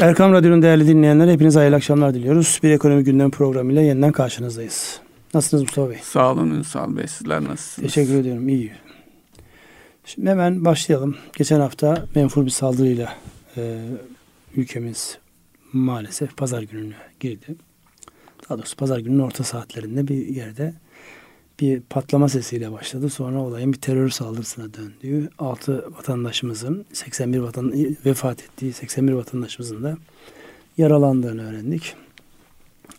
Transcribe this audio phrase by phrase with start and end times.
[0.00, 2.60] Erkam Radyo'nun değerli dinleyenler hepinize hayırlı akşamlar diliyoruz.
[2.62, 5.00] Bir ekonomi gündem programıyla yeniden karşınızdayız.
[5.34, 5.98] Nasılsınız Mustafa Bey?
[6.02, 7.06] Sağ olun Ünsal Bey.
[7.06, 7.92] Sizler nasılsınız?
[7.92, 8.48] Teşekkür ediyorum.
[8.48, 8.72] İyi.
[10.04, 11.16] Şimdi hemen başlayalım.
[11.36, 13.16] Geçen hafta menfur bir saldırıyla
[13.56, 13.78] e,
[14.56, 15.18] ülkemiz
[15.72, 17.56] maalesef pazar gününe girdi.
[18.48, 20.74] Daha doğrusu pazar gününün orta saatlerinde bir yerde
[21.60, 23.10] bir patlama sesiyle başladı.
[23.10, 27.72] Sonra olayın bir terör saldırısına döndüğü, 6 vatandaşımızın 81 vatan
[28.06, 29.96] vefat ettiği 81 vatandaşımızın da
[30.78, 31.94] yaralandığını öğrendik.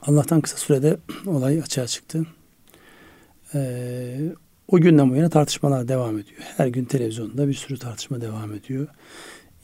[0.01, 2.25] Allah'tan kısa sürede olay açığa çıktı.
[3.53, 4.33] Ee,
[4.67, 6.41] o günden bu yana tartışmalar devam ediyor.
[6.57, 8.87] Her gün televizyonda bir sürü tartışma devam ediyor.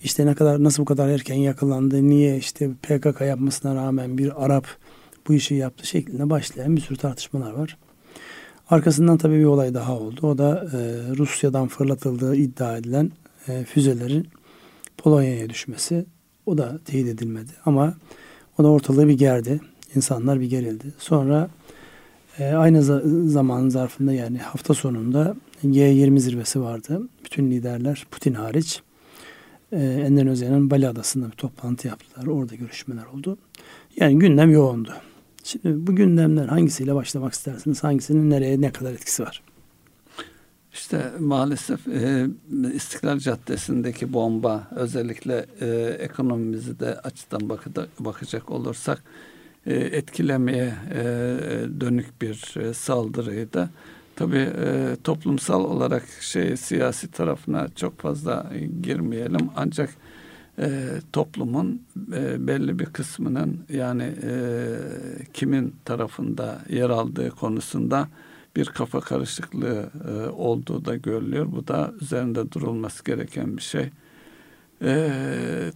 [0.04, 4.68] İşte ne kadar nasıl bu kadar erken yakalandı, niye işte PKK yapmasına rağmen bir Arap
[5.28, 7.78] bu işi yaptı şeklinde başlayan bir sürü tartışmalar var.
[8.70, 10.28] Arkasından tabii bir olay daha oldu.
[10.28, 10.78] O da e,
[11.18, 13.12] Rusya'dan fırlatıldığı iddia edilen
[13.48, 14.28] e, füzelerin
[14.98, 16.06] Polonya'ya düşmesi.
[16.46, 17.94] O da teyit edilmedi ama
[18.58, 19.60] o da ortalığı bir gerdi.
[19.96, 20.86] İnsanlar bir gerildi.
[20.98, 21.50] Sonra
[22.40, 27.02] e, aynı za- zaman zarfında yani hafta sonunda G20 zirvesi vardı.
[27.26, 28.82] Bütün liderler Putin hariç
[29.72, 32.28] e, Endonezya'nın Bali Adası'nda bir toplantı yaptılar.
[32.28, 33.38] Orada görüşmeler oldu.
[33.98, 34.94] Yani gündem yoğundu.
[35.48, 37.84] Şimdi bu gündemler hangisiyle başlamak istersiniz?
[37.84, 39.42] Hangisinin nereye ne kadar etkisi var?
[40.74, 42.28] İşte maalesef e,
[42.74, 45.68] İstiklal Caddesi'ndeki bomba özellikle e,
[46.00, 49.04] ekonomimizi de açıdan bakıda, bakacak olursak
[49.66, 51.04] e, etkilemeye e,
[51.82, 53.70] dönük bir e, saldırıydı.
[54.16, 60.27] Tabii e, toplumsal olarak şey siyasi tarafına çok fazla girmeyelim ancak e,
[61.14, 61.82] toplumun
[62.14, 64.32] e, belli bir kısmının yani e,
[65.34, 68.08] kimin tarafında yer aldığı konusunda
[68.56, 71.48] bir kafa karışıklığı e, olduğu da görülüyor.
[71.52, 73.90] Bu da üzerinde durulması gereken bir şey.
[74.82, 75.12] E,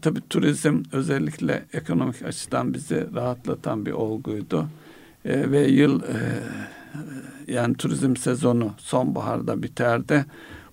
[0.02, 4.68] tabii turizm özellikle ekonomik açıdan bizi rahatlatan bir olguydu.
[5.26, 6.18] E, ve yıl e,
[7.48, 10.26] yani turizm sezonu sonbaharda biterdi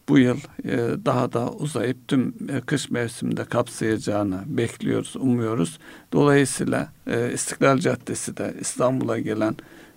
[0.08, 5.78] bu yıl e, daha da uzayıp tüm e, kış mevsiminde kapsayacağını bekliyoruz, umuyoruz.
[6.12, 9.56] Dolayısıyla e, İstiklal Caddesi de İstanbul'a gelen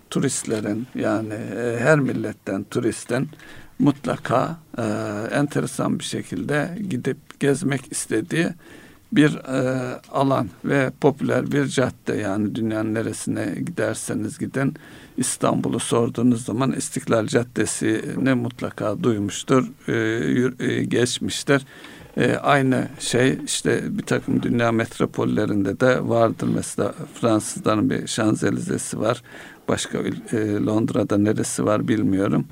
[0.09, 1.33] turistlerin yani
[1.79, 3.29] her milletten turistin
[3.79, 4.57] mutlaka
[5.31, 8.47] enteresan bir şekilde gidip gezmek istediği
[9.11, 9.37] bir
[10.11, 14.73] alan ve popüler bir cadde yani dünyanın neresine giderseniz gidin
[15.21, 21.65] İstanbul'u sorduğunuz zaman İstiklal Caddesi'ni mutlaka duymuştur, e, e, geçmiştir.
[22.17, 26.49] E, aynı şey işte bir takım dünya metropollerinde de vardır.
[26.55, 29.23] Mesela Fransızların bir Şanzelizesi var.
[29.67, 32.45] Başka e, Londra'da neresi var bilmiyorum.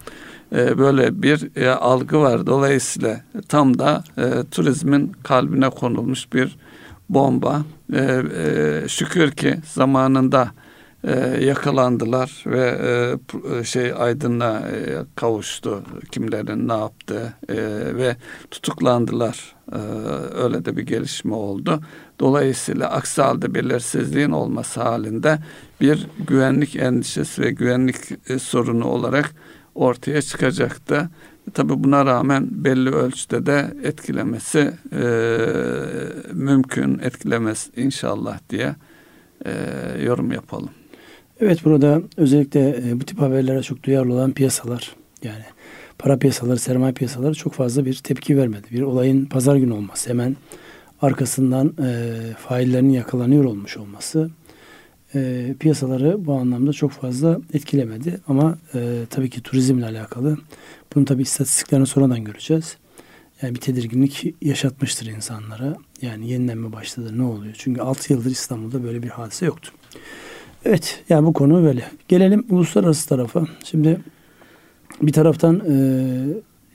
[0.56, 2.48] E, böyle bir e, algı var.
[2.48, 6.58] Dolayısıyla tam da e, turizmin kalbine konulmuş bir
[7.10, 7.62] bomba.
[7.94, 10.52] E, e, şükür ki zamanında
[11.04, 12.80] e, yakalandılar ve
[13.60, 17.56] e, şey aydınla e, kavuştu kimlerin ne yaptı e,
[17.96, 18.16] ve
[18.52, 19.56] tutuklandılar.
[19.72, 19.78] E,
[20.44, 21.80] öyle de bir gelişme oldu.
[22.20, 25.40] Dolayısıyla aksi halde belirsizliğin olması halinde
[25.82, 29.36] bir güvenlik endişesi ve güvenlik e, sorunu olarak
[29.76, 31.10] ortaya çıkacaktı.
[31.54, 35.04] Tabi buna rağmen belli ölçüde de etkilemesi e,
[36.34, 38.76] mümkün, etkilemez inşallah diye
[39.46, 39.52] e,
[40.04, 40.70] yorum yapalım.
[41.42, 45.44] Evet burada özellikle e, bu tip haberlere çok duyarlı olan piyasalar yani
[46.00, 48.68] para piyasaları, sermaye piyasaları çok fazla bir tepki vermedi.
[48.72, 50.36] Bir olayın pazar günü olması, hemen
[51.02, 54.30] arkasından e, faillerin yakalanıyor olmuş olması
[55.16, 58.20] e, piyasaları bu anlamda çok fazla etkilemedi.
[58.28, 60.38] Ama e, tabii ki turizmle alakalı.
[60.96, 62.78] Bunu tabii istatistiklerini sonradan göreceğiz.
[63.42, 65.78] Yani bir tedirginlik yaşatmıştır insanlara.
[66.02, 67.56] Yani yeniden mi başladı ne oluyor?
[67.58, 69.72] Çünkü 6 yıldır İstanbul'da böyle bir hadise yoktu.
[70.66, 71.84] Evet yani bu konu böyle.
[72.08, 73.44] Gelelim uluslararası tarafa.
[73.64, 74.00] Şimdi
[75.02, 75.74] bir taraftan e,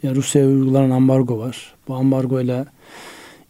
[0.03, 1.75] ya Rusya'ya uygulanan ambargo var.
[1.89, 2.65] Bu ambargo ile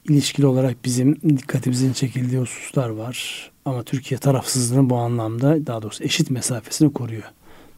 [0.08, 3.50] ilişkili olarak bizim dikkatimizin çekildiği hususlar var.
[3.64, 7.22] Ama Türkiye tarafsızlığını bu anlamda daha doğrusu eşit mesafesini koruyor.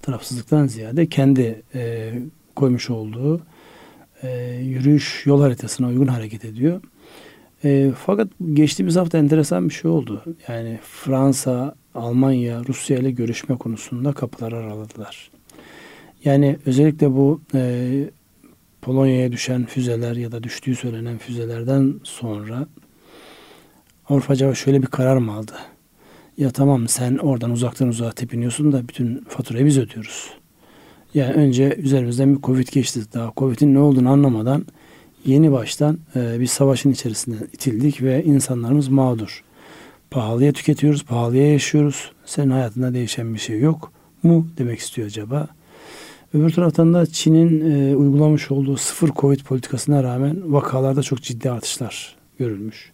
[0.02, 2.12] Tarafsızlıktan ziyade kendi e,
[2.56, 3.40] koymuş olduğu
[4.22, 4.28] e,
[4.62, 6.80] yürüyüş yol haritasına uygun hareket ediyor.
[7.64, 10.22] E, fakat geçtiğimiz hafta enteresan bir şey oldu.
[10.48, 15.30] Yani Fransa, Almanya, Rusya ile görüşme konusunda kapılar araladılar.
[16.24, 18.10] Yani özellikle bu e,
[18.82, 22.66] Polonya'ya düşen füzeler ya da düştüğü söylenen füzelerden sonra
[24.08, 25.52] Avrupa acaba şöyle bir karar mı aldı?
[26.38, 30.30] Ya tamam sen oradan uzaktan uzağa tepiniyorsun da bütün faturayı biz ödüyoruz.
[31.14, 33.00] Yani önce üzerimizden bir Covid geçti.
[33.14, 34.66] Daha Covid'in ne olduğunu anlamadan
[35.24, 39.44] yeni baştan e, bir savaşın içerisine itildik ve insanlarımız mağdur.
[40.10, 42.12] Pahalıya tüketiyoruz, pahalıya yaşıyoruz.
[42.24, 43.92] Senin hayatında değişen bir şey yok
[44.22, 45.48] mu demek istiyor acaba?
[46.34, 52.16] Öbür taraftan da Çin'in e, uygulamış olduğu sıfır Covid politikasına rağmen vakalarda çok ciddi artışlar
[52.38, 52.92] görülmüş.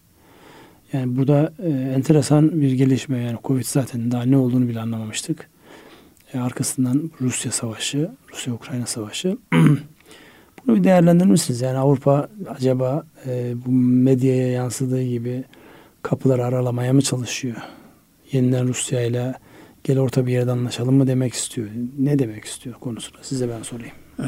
[0.93, 5.49] Yani burada e, enteresan bir gelişme yani Covid zaten daha ne olduğunu bile anlamamıştık.
[6.33, 9.37] E, arkasından Rusya savaşı, Rusya-Ukrayna savaşı.
[10.67, 11.61] Bunu bir değerlendirir misiniz?
[11.61, 15.43] Yani Avrupa acaba e, bu medyaya yansıdığı gibi
[16.03, 17.57] kapıları aralamaya mı çalışıyor?
[18.31, 19.33] Yeniden Rusya ile
[19.83, 21.67] gel orta bir yerde anlaşalım mı demek istiyor?
[21.99, 23.17] Ne demek istiyor konusunda?
[23.21, 23.93] Size ben sorayım.
[24.19, 24.23] Ee,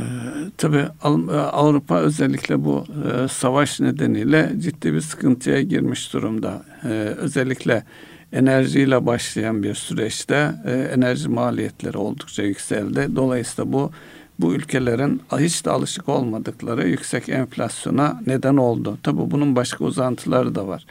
[0.58, 1.08] tabii e,
[1.38, 6.64] Avrupa özellikle bu e, savaş nedeniyle ciddi bir sıkıntıya girmiş durumda.
[6.84, 7.84] E, özellikle
[8.34, 13.16] enerjiyle başlayan bir süreçte e, enerji maliyetleri oldukça yükseldi.
[13.16, 13.92] Dolayısıyla bu
[14.40, 18.98] bu ülkelerin hiç de alışık olmadıkları yüksek enflasyona neden oldu.
[19.04, 20.86] Tabii bunun başka uzantıları da var.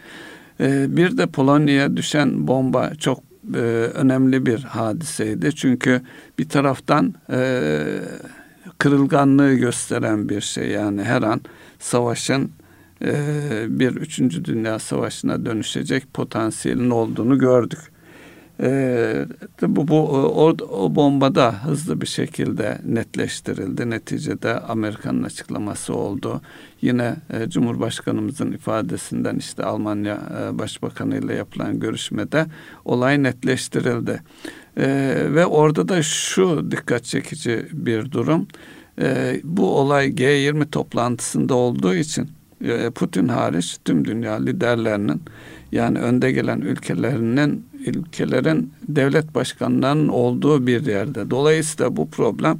[0.60, 3.20] E, bir de Polonya'ya düşen bomba çok
[3.54, 3.58] e,
[3.94, 5.54] önemli bir hadiseydi.
[5.54, 6.00] Çünkü
[6.38, 7.82] bir taraftan e,
[8.78, 11.40] kırılganlığı gösteren bir şey yani her an
[11.78, 12.50] savaşın
[13.04, 13.14] e,
[13.68, 17.93] bir üçüncü dünya savaşına dönüşecek potansiyelin olduğunu gördük.
[18.62, 19.26] E,
[19.62, 23.90] bu, bu o, o bomba da hızlı bir şekilde netleştirildi.
[23.90, 26.40] Neticede Amerika'nın açıklaması oldu.
[26.82, 32.46] Yine e, Cumhurbaşkanımızın ifadesinden işte Almanya e, Başbakanı ile yapılan görüşmede
[32.84, 34.22] olay netleştirildi.
[34.76, 34.86] E,
[35.30, 38.46] ve orada da şu dikkat çekici bir durum.
[39.00, 42.28] E, bu olay G20 toplantısında olduğu için
[42.64, 45.22] e, Putin hariç tüm dünya liderlerinin
[45.72, 51.30] yani önde gelen ülkelerinin ülkelerin devlet başkanlarının olduğu bir yerde.
[51.30, 52.58] Dolayısıyla bu problem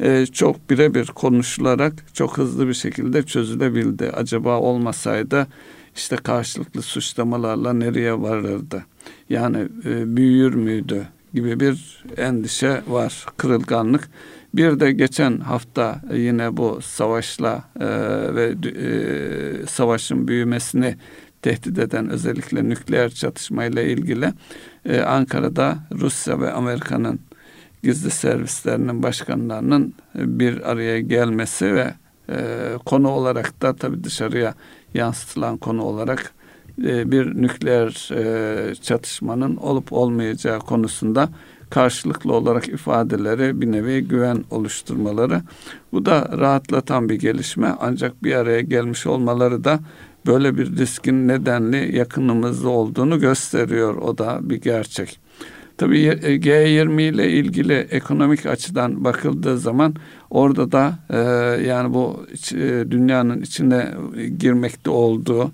[0.00, 4.10] e, çok birebir konuşularak çok hızlı bir şekilde çözülebildi.
[4.10, 5.46] Acaba olmasaydı
[5.96, 8.84] işte karşılıklı suçlamalarla nereye varırdı?
[9.28, 14.08] Yani e, büyür müydü gibi bir endişe var, kırılganlık.
[14.54, 17.86] Bir de geçen hafta yine bu savaşla e,
[18.34, 20.96] ve e, savaşın büyümesini
[21.44, 24.32] tehdit eden özellikle nükleer çatışmayla ilgili
[24.84, 27.20] e, Ankara'da Rusya ve Amerika'nın
[27.82, 31.94] gizli servislerinin başkanlarının e, bir araya gelmesi ve
[32.28, 32.36] e,
[32.86, 34.54] konu olarak da tabii dışarıya
[34.94, 36.32] yansıtılan konu olarak
[36.84, 41.28] e, bir nükleer e, çatışmanın olup olmayacağı konusunda
[41.70, 45.42] karşılıklı olarak ifadeleri bir nevi güven oluşturmaları.
[45.92, 49.80] Bu da rahatlatan bir gelişme ancak bir araya gelmiş olmaları da
[50.26, 53.96] böyle bir riskin nedenli yakınımızda olduğunu gösteriyor.
[53.96, 55.20] O da bir gerçek.
[55.76, 59.94] Tabii G20 ile ilgili ekonomik açıdan bakıldığı zaman
[60.30, 61.18] orada da e,
[61.66, 63.94] yani bu e, dünyanın içine
[64.38, 65.52] girmekte olduğu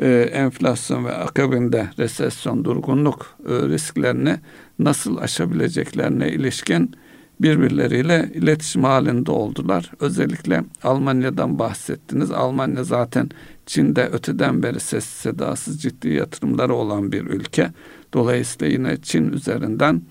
[0.00, 4.36] e, enflasyon ve akabinde resesyon, durgunluk e, risklerini
[4.78, 6.94] nasıl aşabileceklerine ilişkin
[7.40, 9.90] birbirleriyle iletişim halinde oldular.
[10.00, 12.30] Özellikle Almanya'dan bahsettiniz.
[12.30, 13.30] Almanya zaten
[13.66, 17.72] Çin'de öteden beri ses sedasız ciddi yatırımları olan bir ülke.
[18.14, 20.02] Dolayısıyla yine Çin üzerinden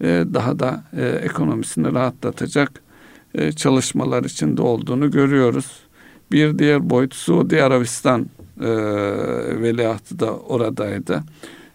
[0.00, 2.82] e, daha da e, ekonomisini rahatlatacak
[3.34, 5.80] e, çalışmalar içinde olduğunu görüyoruz.
[6.32, 8.26] Bir diğer boyut Suudi Arabistan
[8.60, 8.68] e,
[9.60, 11.22] veliahtı da oradaydı.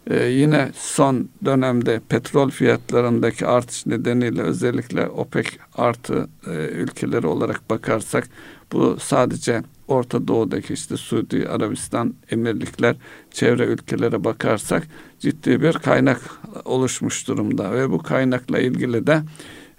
[0.10, 8.30] Ee, yine son dönemde petrol fiyatlarındaki artış nedeniyle özellikle OPEC artı e, ülkeleri olarak bakarsak
[8.72, 12.96] bu sadece Orta Doğu'daki işte Suudi Arabistan, Emirlikler,
[13.32, 14.88] çevre ülkelere bakarsak
[15.20, 16.22] ciddi bir kaynak
[16.66, 19.24] oluşmuş durumda ve bu kaynakla ilgili de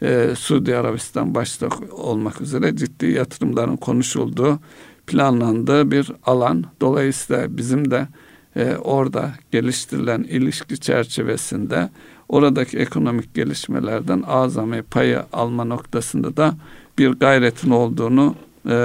[0.02, 4.60] e, Suudi Arabistan başta olmak üzere ciddi yatırımların konuşulduğu,
[5.06, 6.64] planlandığı bir alan.
[6.80, 8.08] Dolayısıyla bizim de
[8.56, 11.90] e, orada geliştirilen ilişki çerçevesinde
[12.28, 16.54] oradaki ekonomik gelişmelerden azami payı alma noktasında da
[16.98, 18.34] bir gayretin olduğunu
[18.66, 18.76] e,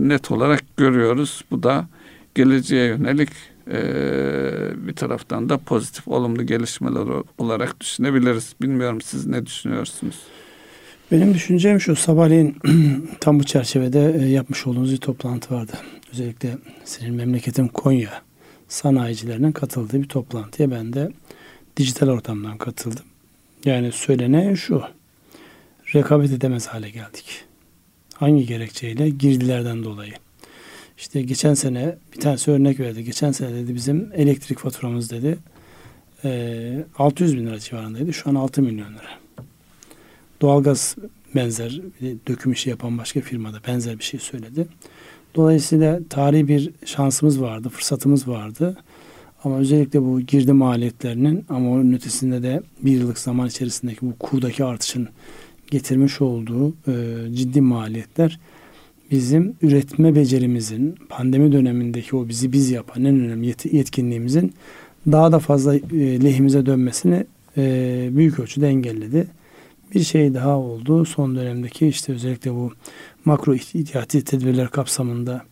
[0.00, 1.44] net olarak görüyoruz.
[1.50, 1.86] Bu da
[2.34, 3.30] geleceğe yönelik
[3.70, 3.78] e,
[4.76, 7.06] bir taraftan da pozitif, olumlu gelişmeler
[7.38, 8.54] olarak düşünebiliriz.
[8.62, 10.18] Bilmiyorum siz ne düşünüyorsunuz?
[11.12, 12.56] Benim düşüncem şu sabahleyin
[13.20, 15.72] tam bu çerçevede e, yapmış olduğunuz bir toplantı vardı.
[16.12, 18.22] Özellikle senin memleketin Konya
[18.68, 21.10] sanayicilerinin katıldığı bir toplantıya ben de
[21.76, 23.04] dijital ortamdan katıldım.
[23.64, 24.82] Yani söylenen şu.
[25.94, 27.44] Rekabet edemez hale geldik.
[28.24, 29.08] Hangi gerekçeyle?
[29.08, 30.12] Girdilerden dolayı.
[30.98, 33.04] İşte geçen sene bir tanesi örnek verdi.
[33.04, 35.38] Geçen sene dedi bizim elektrik faturamız dedi
[36.98, 38.12] 600 bin lira civarındaydı.
[38.12, 39.08] Şu an 6 milyon lira.
[40.42, 40.96] Doğalgaz
[41.34, 41.80] benzer
[42.28, 44.66] döküm işi yapan başka firmada benzer bir şey söyledi.
[45.34, 48.76] Dolayısıyla tarihi bir şansımız vardı, fırsatımız vardı.
[49.44, 54.64] Ama özellikle bu girdi maliyetlerinin ama onun ötesinde de bir yıllık zaman içerisindeki bu kurdaki
[54.64, 55.08] artışın
[55.70, 56.94] getirmiş olduğu e,
[57.34, 58.38] ciddi maliyetler
[59.10, 64.52] bizim üretme becerimizin pandemi dönemindeki o bizi biz yapan en önemli yet- yetkinliğimizin
[65.12, 65.80] daha da fazla e,
[66.24, 69.26] lehimize dönmesini e, büyük ölçüde engelledi.
[69.94, 71.04] Bir şey daha oldu.
[71.04, 72.72] Son dönemdeki işte özellikle bu
[73.24, 75.42] makro ihtiyati tedbirler kapsamında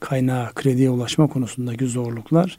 [0.00, 2.58] kaynağa, krediye ulaşma konusundaki zorluklar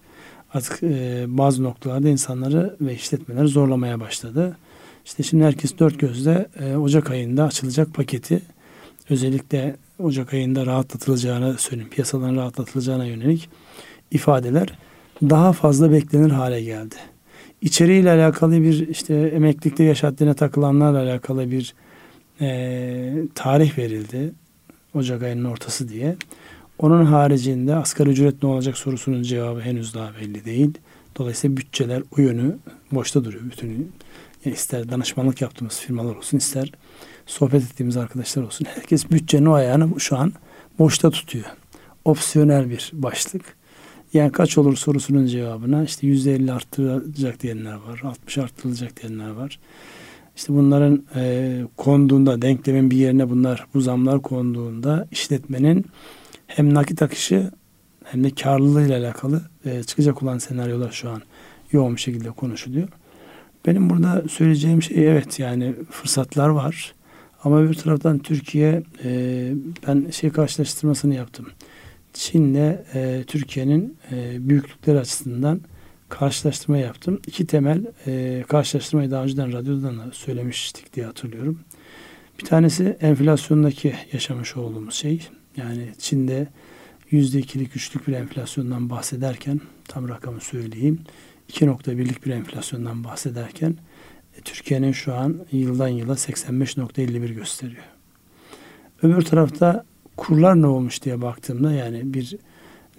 [0.54, 4.58] artık e, bazı noktalarda insanları ve işletmeleri zorlamaya başladı.
[5.06, 8.42] İşte şimdi herkes dört gözle e, Ocak ayında açılacak paketi
[9.10, 11.90] özellikle Ocak ayında rahatlatılacağını söyleyeyim.
[11.90, 13.50] Piyasaların rahatlatılacağına yönelik
[14.12, 14.78] ifadeler
[15.22, 16.96] daha fazla beklenir hale geldi.
[17.62, 21.74] İçeriğiyle alakalı bir işte emeklilikte yaş haddine takılanlarla alakalı bir
[22.42, 24.34] e, tarih verildi.
[24.94, 26.16] Ocak ayının ortası diye.
[26.80, 30.72] Onun haricinde asgari ücret ne olacak sorusunun cevabı henüz daha belli değil.
[31.18, 32.58] Dolayısıyla bütçeler o yönü
[32.92, 33.44] boşta duruyor.
[33.52, 33.92] Bütün
[34.46, 36.72] yani ister danışmanlık yaptığımız firmalar olsun ister
[37.26, 38.66] sohbet ettiğimiz arkadaşlar olsun.
[38.66, 40.34] Herkes bütçenin o ayağını şu an
[40.80, 41.46] boşta tutuyor.
[42.06, 43.56] Opsiyonel bir başlık.
[44.14, 48.02] Yani kaç olur sorusunun cevabına işte yüzde elli arttırılacak diyenler var.
[48.04, 49.60] 60 arttırılacak diyenler var.
[50.36, 55.86] İşte bunların e, konduğunda denklemin bir yerine bunlar bu zamlar konduğunda işletmenin
[56.48, 57.52] hem nakit akışı
[58.04, 61.22] hem de karlılığı ile alakalı e, çıkacak olan senaryolar şu an
[61.72, 62.88] yoğun bir şekilde konuşuluyor.
[63.66, 66.94] Benim burada söyleyeceğim şey evet yani fırsatlar var.
[67.44, 69.54] Ama bir taraftan Türkiye e,
[69.88, 71.48] ben şey karşılaştırmasını yaptım.
[72.14, 75.62] Çin'le e, Türkiye'nin e, büyüklükleri açısından
[76.10, 77.22] karşılaştırma yaptım.
[77.28, 81.60] İki temel e, karşılaştırmayı daha önceden radyodan da söylemiştik diye hatırlıyorum.
[82.40, 85.28] Bir tanesi enflasyondaki yaşamış olduğumuz şey.
[85.58, 86.48] Yani Çin'de
[87.12, 91.00] yüzde ikilik, üçlük bir enflasyondan bahsederken tam rakamı söyleyeyim.
[91.52, 93.76] 2.1'lik bir enflasyondan bahsederken
[94.38, 97.84] e, Türkiye'nin şu an yıldan yıla 85.51 gösteriyor.
[99.04, 99.86] Öbür tarafta
[100.18, 102.38] kurlar ne olmuş diye baktığımda yani bir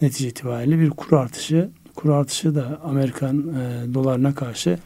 [0.02, 1.70] netice itibariyle bir kur artışı.
[1.94, 4.78] Kur artışı da Amerikan e, dolarına karşı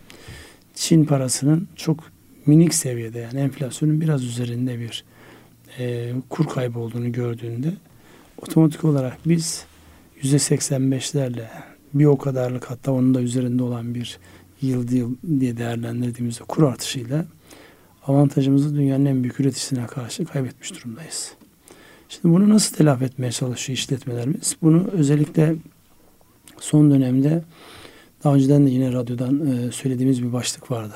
[0.75, 2.05] Çin parasının çok
[2.47, 5.05] minik seviyede yani enflasyonun biraz üzerinde bir
[5.79, 7.73] e, kur kaybı olduğunu gördüğünde
[8.39, 9.65] otomatik olarak biz
[10.23, 11.47] %85'lerle
[11.99, 14.19] bir o kadarlık hatta onun da üzerinde olan bir
[14.63, 14.89] yıl
[15.41, 17.25] diye değerlendirdiğimizde kur artışıyla
[18.07, 21.33] avantajımızı dünyanın en büyük üreticisine karşı kaybetmiş durumdayız.
[22.09, 24.57] Şimdi bunu nasıl telafi etmeye çalışıyor işletmelerimiz?
[24.63, 25.57] Bunu özellikle
[26.61, 27.45] son dönemde
[28.25, 30.95] daha önceden de yine radyodan e, söylediğimiz bir başlık vardı.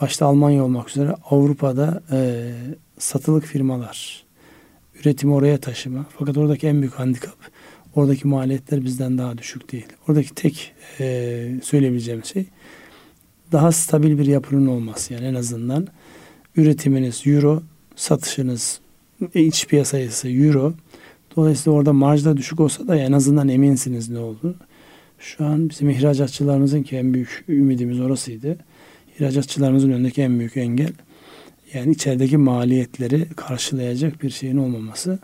[0.00, 2.52] Başta Almanya olmak üzere Avrupa'da e,
[2.98, 4.24] satılık firmalar,
[5.00, 6.06] üretimi oraya taşıma.
[6.18, 7.34] Fakat oradaki en büyük handikap
[7.96, 9.86] oradaki maliyetler bizden daha düşük değil.
[10.08, 12.46] Oradaki tek e, söyleyebileceğim şey
[13.52, 15.14] daha stabil bir yapının olması.
[15.14, 15.86] Yani en azından
[16.56, 17.62] üretiminiz euro,
[17.96, 18.80] satışınız
[19.34, 20.74] iç piyasası euro.
[21.36, 24.54] Dolayısıyla orada marjda düşük olsa da en azından eminsiniz ne oldu.
[25.18, 28.58] Şu an bizim ihracatçılarımızın ki en büyük ümidimiz orasıydı.
[29.18, 30.92] İhracatçılarımızın önündeki en büyük engel
[31.74, 35.18] yani içerideki maliyetleri karşılayacak bir şeyin olmaması.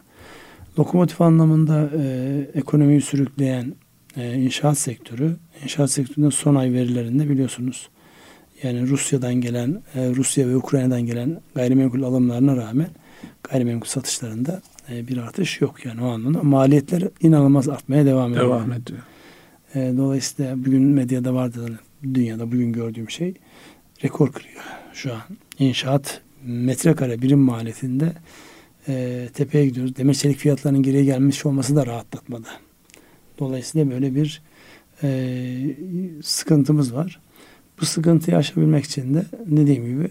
[0.78, 3.74] Lokomotif anlamında e, ekonomiyi sürükleyen
[4.16, 7.88] e, inşaat sektörü, inşaat sektörünün son ay verilerinde biliyorsunuz
[8.62, 12.88] yani Rusya'dan gelen, e, Rusya ve Ukrayna'dan gelen gayrimenkul alımlarına rağmen
[13.42, 16.42] gayrimenkul satışlarında e, bir artış yok yani o anlamda.
[16.42, 18.46] Maliyetler inanılmaz artmaya devam ediyor.
[18.46, 19.00] Devam ediyor.
[19.74, 23.34] E, dolayısıyla bugün medyada vardı dünyada bugün gördüğüm şey
[24.04, 24.62] rekor kırıyor
[24.92, 25.20] şu an.
[25.58, 28.12] İnşaat metrekare birim maliyetinde
[28.88, 29.96] e, tepeye gidiyoruz.
[29.96, 32.48] Demir çelik fiyatlarının geriye gelmiş olması da rahatlatmadı.
[33.38, 34.42] Dolayısıyla böyle bir
[35.02, 35.76] e,
[36.22, 37.20] sıkıntımız var.
[37.80, 40.10] Bu sıkıntıyı aşabilmek için de dediğim gibi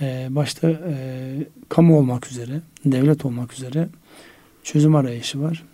[0.00, 0.94] e, başta e,
[1.68, 3.88] kamu olmak üzere, devlet olmak üzere
[4.62, 5.64] çözüm arayışı var.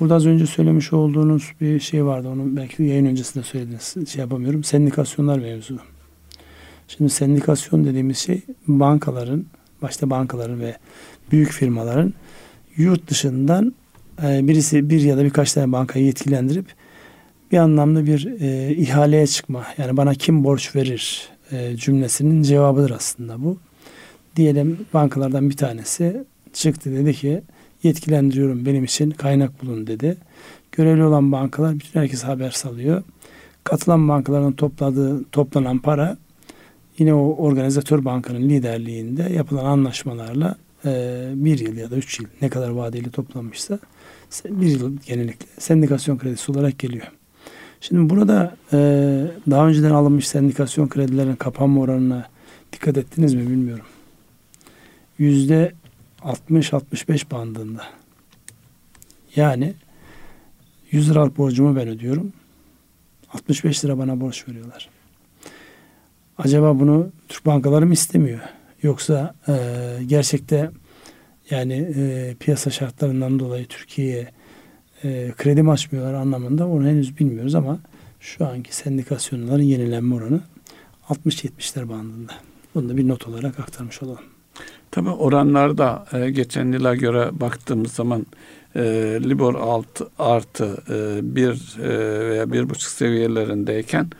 [0.00, 2.28] Burada az önce söylemiş olduğunuz bir şey vardı.
[2.28, 3.94] Onu belki yayın öncesinde söylediniz.
[4.08, 4.64] Şey yapamıyorum.
[4.64, 5.78] Sendikasyonlar mevzu.
[6.88, 9.46] Şimdi sendikasyon dediğimiz şey bankaların,
[9.82, 10.76] başta bankaların ve
[11.32, 12.14] büyük firmaların
[12.76, 13.74] yurt dışından
[14.22, 16.66] e, birisi bir ya da birkaç tane bankayı yetkilendirip
[17.52, 19.66] bir anlamda bir e, ihaleye çıkma.
[19.78, 23.58] Yani bana kim borç verir e, cümlesinin cevabıdır aslında bu.
[24.36, 27.42] Diyelim bankalardan bir tanesi çıktı dedi ki
[27.82, 30.16] yetkilendiriyorum benim için kaynak bulun dedi.
[30.72, 33.02] Görevli olan bankalar bütün herkes haber salıyor.
[33.64, 36.16] Katılan bankaların topladığı toplanan para
[36.98, 42.48] yine o organizatör bankanın liderliğinde yapılan anlaşmalarla e, bir yıl ya da üç yıl ne
[42.48, 43.78] kadar vadeyle toplanmışsa
[44.44, 47.06] bir yıl genellikle sendikasyon kredisi olarak geliyor.
[47.80, 48.78] Şimdi burada e,
[49.50, 52.28] daha önceden alınmış sendikasyon kredilerinin kapanma oranına
[52.72, 53.84] dikkat ettiniz mi bilmiyorum.
[55.18, 55.72] Yüzde
[56.22, 57.82] 60-65 bandında.
[59.36, 59.74] Yani
[60.90, 62.32] 100 liralık borcumu ben ödüyorum.
[63.32, 64.88] 65 lira bana borç veriyorlar.
[66.38, 68.40] Acaba bunu Türk bankaları mı istemiyor?
[68.82, 69.54] Yoksa e,
[70.06, 70.70] gerçekte
[71.50, 74.28] yani e, piyasa şartlarından dolayı Türkiye'ye
[75.04, 77.78] e, kredi mi açmıyorlar anlamında onu henüz bilmiyoruz ama
[78.20, 80.40] şu anki sendikasyonların yenilenme oranı
[81.08, 82.32] 60-70'ler bandında.
[82.74, 84.24] Bunu da bir not olarak aktarmış olalım.
[84.90, 88.26] Tabii oranlarda e, geçen yıla göre baktığımız zaman
[88.76, 88.82] e,
[89.22, 94.10] Libor alt artı e, bir e, veya bir buçuk seviyelerindeyken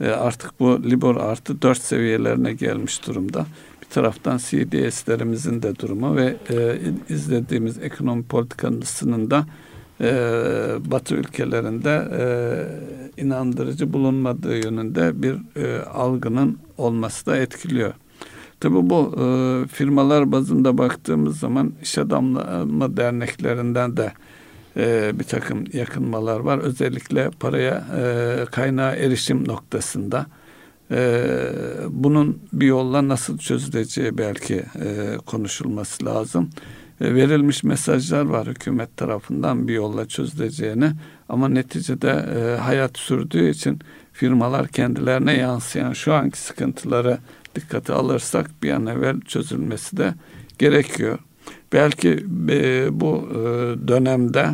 [0.00, 3.46] e, artık bu Libor artı dört seviyelerine gelmiş durumda.
[3.82, 9.46] Bir taraftan CDS'lerimizin de durumu ve e, izlediğimiz ekonomi politikasının da
[10.00, 10.10] e,
[10.90, 17.94] Batı ülkelerinde e, inandırıcı bulunmadığı yönünde bir e, algının olması da etkiliyor.
[18.60, 19.24] Tabii bu e,
[19.68, 24.12] firmalar bazında baktığımız zaman iş adamlama derneklerinden de
[24.76, 26.58] e, bir takım yakınmalar var.
[26.58, 30.26] Özellikle paraya e, kaynağa erişim noktasında.
[30.90, 31.26] E,
[31.88, 36.50] bunun bir yolla nasıl çözüleceği belki e, konuşulması lazım.
[37.00, 40.92] E, verilmiş mesajlar var hükümet tarafından bir yolla çözüleceğini
[41.28, 43.78] ama neticede e, hayat sürdüğü için
[44.12, 47.18] firmalar kendilerine yansıyan şu anki sıkıntıları
[47.54, 50.14] dikkate alırsak bir an evvel çözülmesi de
[50.58, 51.18] gerekiyor.
[51.72, 53.38] Belki e, bu e,
[53.88, 54.48] dönemde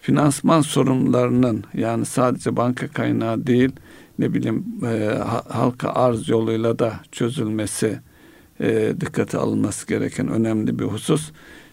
[0.00, 3.70] finansman sorunlarının yani sadece banka kaynağı değil
[4.18, 8.00] ne bileyim e, halka arz yoluyla da çözülmesi
[8.60, 11.30] e, dikkate alınması gereken önemli bir husus.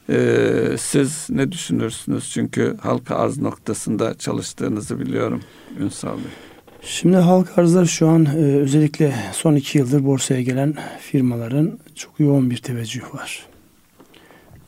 [0.09, 2.31] E, siz ne düşünürsünüz?
[2.31, 5.41] Çünkü halka arz noktasında çalıştığınızı biliyorum
[5.79, 6.31] Ünsal Bey.
[6.81, 12.51] Şimdi halk arzlar şu an e, özellikle son iki yıldır borsaya gelen firmaların çok yoğun
[12.51, 13.46] bir teveccüh var.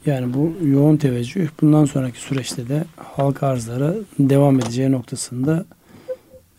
[0.06, 5.66] Yani bu yoğun teveccüh bundan sonraki süreçte de halk arzlara devam edeceği noktasında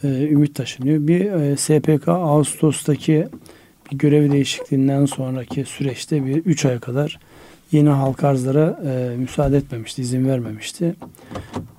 [0.05, 1.07] e, ümit taşınıyor.
[1.07, 3.29] Bir e, SPK Ağustos'taki
[3.92, 7.18] bir görev değişikliğinden sonraki süreçte bir üç ay kadar
[7.72, 10.94] yeni halk arzlara e, müsaade etmemişti, izin vermemişti.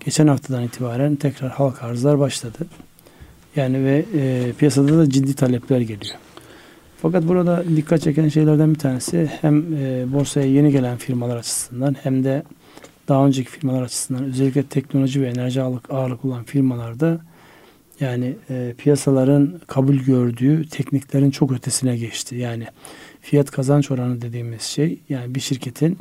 [0.05, 2.57] Geçen haftadan itibaren tekrar halk arzlar başladı.
[3.55, 6.15] Yani ve e, piyasada da ciddi talepler geliyor.
[7.01, 12.23] Fakat burada dikkat çeken şeylerden bir tanesi hem e, borsaya yeni gelen firmalar açısından hem
[12.23, 12.43] de
[13.07, 17.19] daha önceki firmalar açısından özellikle teknoloji ve enerji ağırlık, ağırlık olan firmalarda
[17.99, 22.35] yani e, piyasaların kabul gördüğü tekniklerin çok ötesine geçti.
[22.35, 22.67] Yani
[23.21, 25.97] fiyat kazanç oranı dediğimiz şey yani bir şirketin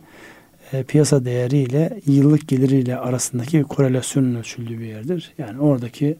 [0.72, 5.32] e, piyasa değeriyle yıllık geliriyle arasındaki korelasyonun ölçüldüğü bir yerdir.
[5.38, 6.16] Yani oradaki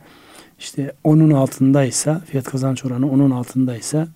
[0.59, 4.09] işte onun altındaysa fiyat kazanç oranı onun altındaysa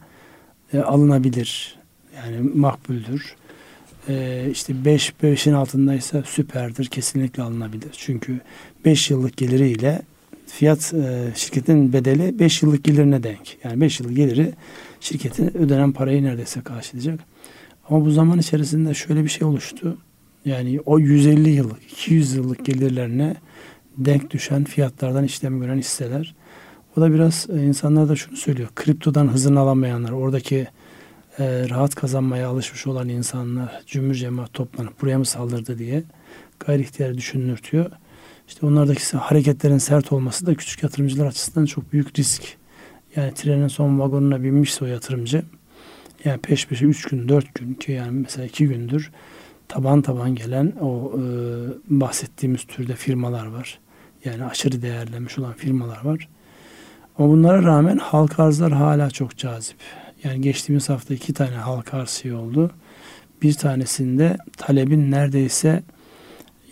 [0.74, 1.76] e, alınabilir.
[2.16, 3.36] Yani makbuldür.
[4.08, 6.86] E, işte 5 5'in altındaysa süperdir.
[6.86, 7.90] Kesinlikle alınabilir.
[7.92, 8.40] Çünkü
[8.84, 10.02] 5 yıllık geliriyle
[10.46, 13.56] fiyat e, şirketin bedeli 5 yıllık gelirine denk.
[13.64, 14.52] Yani 5 yıllık geliri
[15.00, 17.20] şirketin ödenen parayı neredeyse karşılayacak.
[17.88, 19.98] Ama bu zaman içerisinde şöyle bir şey oluştu.
[20.44, 23.36] Yani o 150 yıllık, 200 yıllık gelirlerine
[23.98, 26.34] denk düşen fiyatlardan işlem gören hisseler.
[26.96, 28.68] O da biraz e, insanlar da şunu söylüyor.
[28.74, 30.66] Kriptodan hızını alamayanlar, oradaki
[31.38, 36.02] e, rahat kazanmaya alışmış olan insanlar cümbür cemaat toplanıp buraya mı saldırdı diye
[36.60, 37.90] gayri ihtiyar düşünürtüyor.
[38.48, 42.56] İşte onlardaki hareketlerin sert olması da küçük yatırımcılar açısından çok büyük risk.
[43.16, 45.42] Yani trenin son vagonuna binmişse o yatırımcı
[46.24, 49.10] yani peş peşe 3 gün 4 gün ki yani mesela 2 gündür
[49.68, 51.20] taban taban gelen o e,
[51.88, 53.78] bahsettiğimiz türde firmalar var.
[54.24, 56.28] Yani aşırı değerlenmiş olan firmalar var.
[57.18, 59.76] Ama bunlara rağmen halka arzlar hala çok cazip.
[60.24, 62.70] Yani geçtiğimiz hafta iki tane halka arz şey oldu.
[63.42, 65.82] Bir tanesinde talebin neredeyse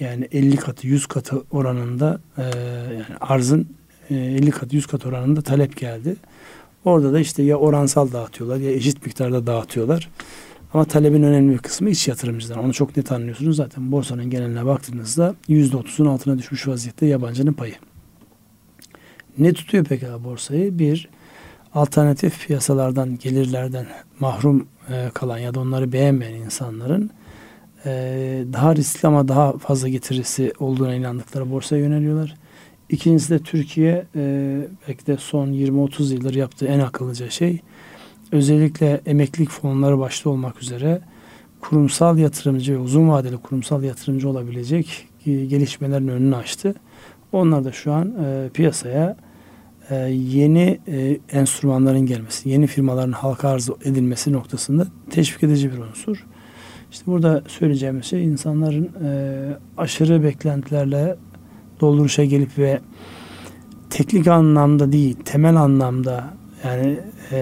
[0.01, 2.43] yani 50 katı 100 katı oranında e,
[2.93, 3.69] yani arzın
[4.11, 6.17] e, 50 katı 100 katı oranında talep geldi.
[6.85, 10.09] Orada da işte ya oransal dağıtıyorlar ya eşit miktarda dağıtıyorlar.
[10.75, 12.59] Ama talebin önemli bir kısmı iç yatırımcıdan.
[12.59, 13.57] Onu çok net anlıyorsunuz.
[13.57, 17.75] Zaten borsanın geneline baktığınızda %30'un altına düşmüş vaziyette yabancının payı.
[19.39, 20.79] Ne tutuyor peki borsayı?
[20.79, 21.09] Bir,
[21.75, 23.87] alternatif piyasalardan, gelirlerden
[24.21, 27.11] mahrum e, kalan ya da onları beğenmeyen insanların
[27.85, 27.91] e,
[28.53, 32.35] daha riskli ama daha fazla getirisi olduğuna inandıkları borsaya yöneliyorlar.
[32.89, 34.57] İkincisi de Türkiye e,
[34.89, 37.61] belki de son 20-30 yıldır yaptığı en akıllıca şey
[38.33, 41.01] özellikle emeklilik fonları başta olmak üzere
[41.61, 46.75] kurumsal yatırımcı ve uzun vadeli kurumsal yatırımcı olabilecek gelişmelerin önünü açtı.
[47.33, 49.17] Onlar da şu an e, piyasaya
[49.91, 56.27] e, yeni e, enstrümanların gelmesi, yeni firmaların halka arz edilmesi noktasında teşvik edici bir unsur.
[56.93, 61.17] İşte burada söyleyeceğimiz şey insanların e, aşırı beklentilerle
[61.81, 62.81] dolduruşa gelip ve
[63.91, 66.25] teknik anlamda değil, temel anlamda
[66.65, 66.99] yani
[67.31, 67.39] e,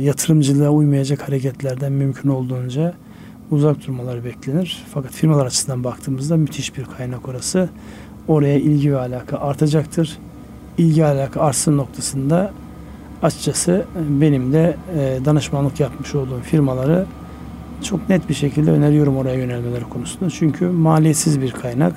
[0.00, 2.94] yatırımcılığa uymayacak hareketlerden mümkün olduğunca
[3.50, 4.84] uzak durmaları beklenir.
[4.94, 7.68] Fakat firmalar açısından baktığımızda müthiş bir kaynak orası.
[8.30, 10.18] Oraya ilgi ve alaka artacaktır.
[10.78, 12.50] İlgi alaka artsın noktasında
[13.22, 17.06] açıkçası benim de e, danışmanlık yapmış olduğum firmaları
[17.82, 20.30] çok net bir şekilde öneriyorum oraya yönelmeleri konusunda.
[20.30, 21.94] Çünkü maliyetsiz bir kaynak.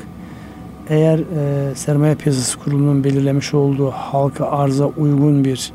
[0.89, 5.71] Eğer e, sermaye piyasası kurulunun belirlemiş olduğu halka arza uygun bir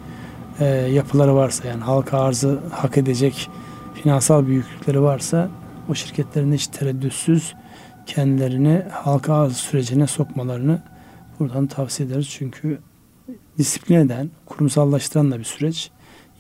[0.60, 3.50] e, yapıları varsa yani halka arzı hak edecek
[3.94, 5.48] finansal büyüklükleri varsa
[5.90, 7.54] o şirketlerin hiç tereddütsüz
[8.08, 10.82] kendilerini halka arz sürecine sokmalarını
[11.40, 12.28] buradan tavsiye ederiz.
[12.30, 12.78] Çünkü
[13.58, 15.90] disiplin eden, kurumsallaştıran da bir süreç.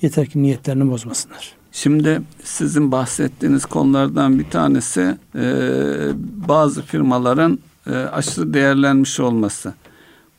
[0.02, 1.52] Yeter ki niyetlerini bozmasınlar.
[1.72, 5.44] Şimdi sizin bahsettiğiniz konulardan bir tanesi e,
[6.48, 9.74] bazı firmaların e, aşırı değerlenmiş olması.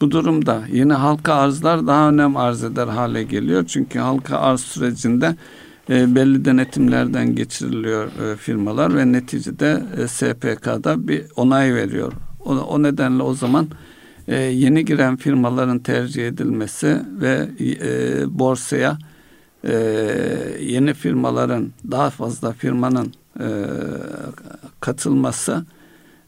[0.01, 3.65] Bu durumda yeni halka arzlar daha önem arz eder hale geliyor.
[3.67, 5.35] Çünkü halka arz sürecinde
[5.89, 12.13] e, belli denetimlerden geçiriliyor e, firmalar ve neticede e, SPK'da bir onay veriyor.
[12.39, 13.67] O, o nedenle o zaman
[14.27, 18.97] e, yeni giren firmaların tercih edilmesi ve e, borsaya
[19.63, 19.73] e,
[20.61, 23.47] yeni firmaların daha fazla firmanın e,
[24.79, 25.65] katılması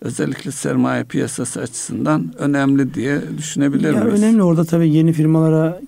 [0.02, 4.24] özellikle sermaye piyasası açısından önemli diye düşünebilir yani miyiz?
[4.24, 5.82] Önemli orada tabii yeni firmalara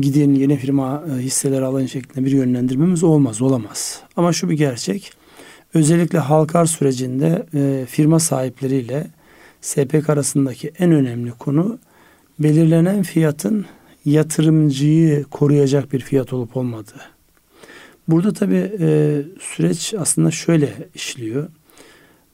[0.00, 4.00] gidin, yeni firma e, hisseler alın şeklinde bir yönlendirmemiz olmaz, olamaz.
[4.16, 5.12] Ama şu bir gerçek,
[5.74, 9.06] özellikle halkar sürecinde e, firma sahipleriyle
[9.60, 11.78] SPK arasındaki en önemli konu
[12.38, 13.66] belirlenen fiyatın
[14.04, 17.00] yatırımcıyı koruyacak bir fiyat olup olmadığı.
[18.08, 21.48] Burada tabii e, süreç aslında şöyle işliyor.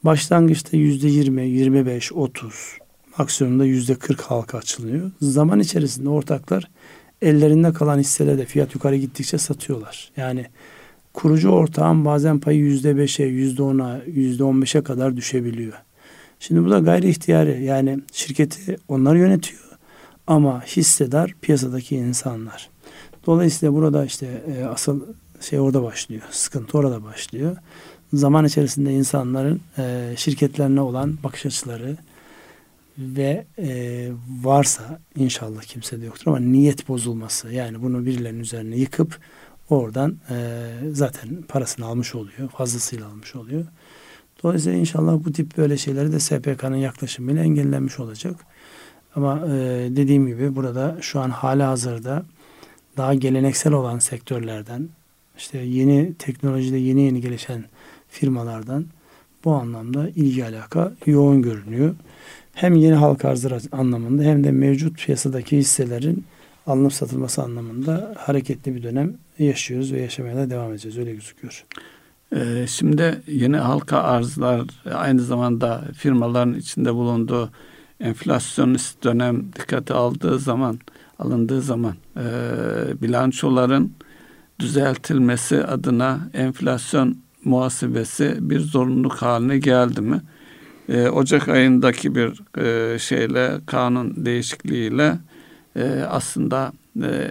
[0.04, 2.78] Başlangıçta yüzde yirmi, yirmi beş, otuz,
[3.18, 5.10] maksimumda yüzde kırk halka açılıyor.
[5.20, 6.70] Zaman içerisinde ortaklar
[7.22, 10.12] ellerinde kalan hisseleri fiyat yukarı gittikçe satıyorlar.
[10.16, 10.46] Yani
[11.14, 15.74] kurucu ortağın bazen payı yüzde beşe, yüzde ona, yüzde on beşe kadar düşebiliyor.
[16.40, 19.62] Şimdi bu da gayri ihtiyari yani şirketi onlar yönetiyor
[20.26, 22.70] ama hissedar piyasadaki insanlar.
[23.26, 25.00] Dolayısıyla burada işte e, asıl
[25.40, 26.22] şey orada başlıyor.
[26.30, 27.56] Sıkıntı orada başlıyor
[28.12, 31.96] zaman içerisinde insanların e, şirketlerine olan bakış açıları
[32.98, 34.08] ve e,
[34.42, 39.18] varsa inşallah kimse de yoktur ama niyet bozulması yani bunu birilerinin üzerine yıkıp
[39.70, 43.64] oradan e, zaten parasını almış oluyor fazlasıyla almış oluyor.
[44.42, 48.36] Dolayısıyla inşallah bu tip böyle şeyleri de SPK'nın yaklaşımıyla engellenmiş olacak.
[49.14, 49.50] Ama e,
[49.96, 52.24] dediğim gibi burada şu an hala hazırda
[52.96, 54.88] daha geleneksel olan sektörlerden
[55.38, 57.64] işte yeni teknolojide yeni yeni gelişen
[58.12, 58.86] firmalardan
[59.44, 61.94] bu anlamda ilgi alaka yoğun görünüyor.
[62.54, 66.24] Hem yeni halka arzları anlamında hem de mevcut piyasadaki hisselerin
[66.66, 70.98] alınıp satılması anlamında hareketli bir dönem yaşıyoruz ve yaşamaya da devam edeceğiz.
[70.98, 71.64] Öyle gözüküyor.
[72.36, 74.62] Ee, şimdi yeni halka arzlar
[74.94, 77.50] aynı zamanda firmaların içinde bulunduğu
[78.00, 80.78] enflasyonist dönem dikkate aldığı zaman
[81.18, 82.22] alındığı zaman e,
[83.02, 83.92] bilançoların
[84.58, 90.20] düzeltilmesi adına enflasyon muhasebesi bir zorunluluk haline geldi mi?
[90.88, 95.18] E, Ocak ayındaki bir e, şeyle kanun değişikliğiyle
[95.76, 97.30] e, aslında e, e,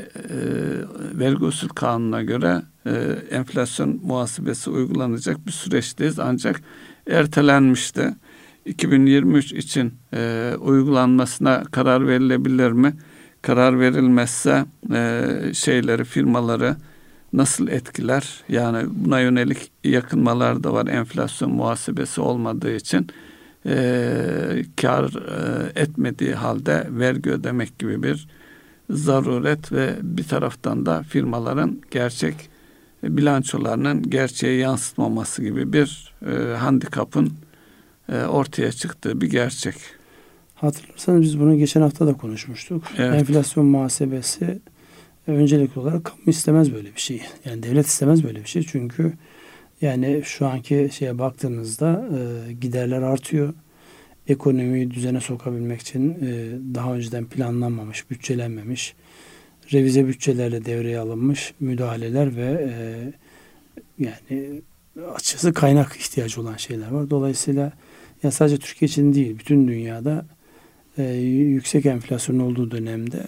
[1.19, 2.91] vergi usul kanuna göre e,
[3.32, 6.62] enflasyon muhasebesi uygulanacak bir süreçteyiz ancak
[7.08, 8.15] ertelenmişti.
[8.65, 12.93] 2023 için e, uygulanmasına karar verilebilir mi?
[13.41, 16.76] Karar verilmezse e, şeyleri firmaları
[17.34, 18.44] nasıl etkiler?
[18.50, 23.08] Yani buna yönelik yakınmalar da var enflasyon muhasebesi olmadığı için
[23.65, 28.28] e, kar e, etmediği halde vergi ödemek gibi bir
[28.89, 32.36] zaruret ve bir taraftan da firmaların gerçek
[33.04, 37.34] bilançolarının gerçeğe yansıtmaması gibi bir e, handikapın
[38.12, 39.76] e, ortaya çıktığı bir gerçek.
[40.56, 42.84] Hatırlarsanız biz bunu geçen hafta da konuşmuştuk.
[42.98, 43.20] Evet.
[43.20, 44.60] Enflasyon muhasebesi
[45.27, 47.21] öncelikli olarak kamu istemez böyle bir şey.
[47.45, 48.63] Yani devlet istemez böyle bir şey.
[48.63, 49.13] Çünkü
[49.81, 53.53] yani şu anki şeye baktığınızda e, giderler artıyor.
[54.27, 58.93] Ekonomiyi düzene sokabilmek için e, daha önceden planlanmamış, bütçelenmemiş,
[59.73, 63.13] revize bütçelerle devreye alınmış müdahaleler ve e,
[63.99, 64.62] yani
[65.15, 67.10] açıkçası kaynak ihtiyacı olan şeyler var.
[67.10, 67.71] Dolayısıyla
[68.23, 70.25] ya sadece Türkiye için değil, bütün dünyada
[70.97, 73.27] e, yüksek enflasyon olduğu dönemde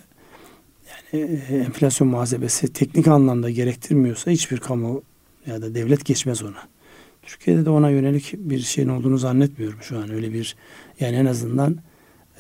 [1.14, 5.04] yani e, enflasyon muhasebesi teknik anlamda gerektirmiyorsa hiçbir kamu
[5.46, 6.68] ya da devlet geçmez ona.
[7.22, 10.12] Türkiye'de de ona yönelik bir şeyin olduğunu zannetmiyorum şu an.
[10.12, 10.56] Öyle bir
[11.00, 11.78] yani en azından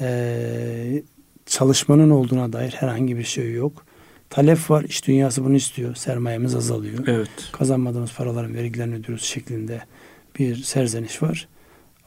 [0.01, 1.03] e,
[1.45, 3.85] çalışmanın olduğuna dair herhangi bir şey yok.
[4.29, 5.95] Talep var, iş dünyası bunu istiyor.
[5.95, 7.07] Sermayemiz azalıyor.
[7.07, 7.29] Evet.
[7.51, 9.81] Kazanmadığımız paraların vergilerini ödüyoruz şeklinde
[10.39, 11.47] bir serzeniş var.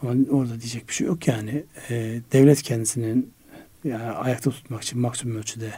[0.02, 1.64] Ama orada diyecek bir şey yok yani.
[1.90, 3.30] E, devlet kendisinin
[3.84, 5.70] yani ayakta tutmak için maksimum ölçüde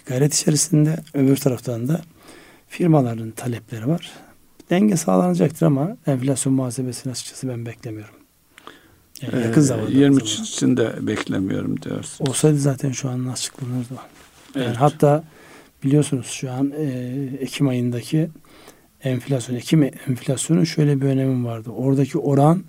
[0.00, 0.96] bir gayret içerisinde.
[1.14, 2.00] Öbür taraftan da
[2.68, 4.10] firmaların talepleri var.
[4.70, 8.14] Denge sağlanacaktır ama enflasyon muhasebesini açıkçası ben beklemiyorum.
[9.22, 9.90] Yani yakın zamanda.
[9.90, 10.44] 23 zaman.
[10.44, 12.26] için de beklemiyorum diyorsun.
[12.26, 13.94] Olsaydı zaten şu an açıklanırdı.
[14.54, 14.76] Yani evet.
[14.76, 15.24] hatta
[15.84, 16.84] biliyorsunuz şu an e,
[17.40, 18.30] Ekim ayındaki
[19.04, 21.70] enflasyon, Ekim enflasyonun şöyle bir önemi vardı.
[21.70, 22.64] Oradaki oran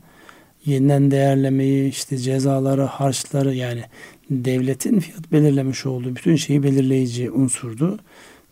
[0.65, 3.83] yeniden değerlemeyi, işte cezaları, harçları yani
[4.31, 7.99] devletin fiyat belirlemiş olduğu bütün şeyi belirleyici unsurdu.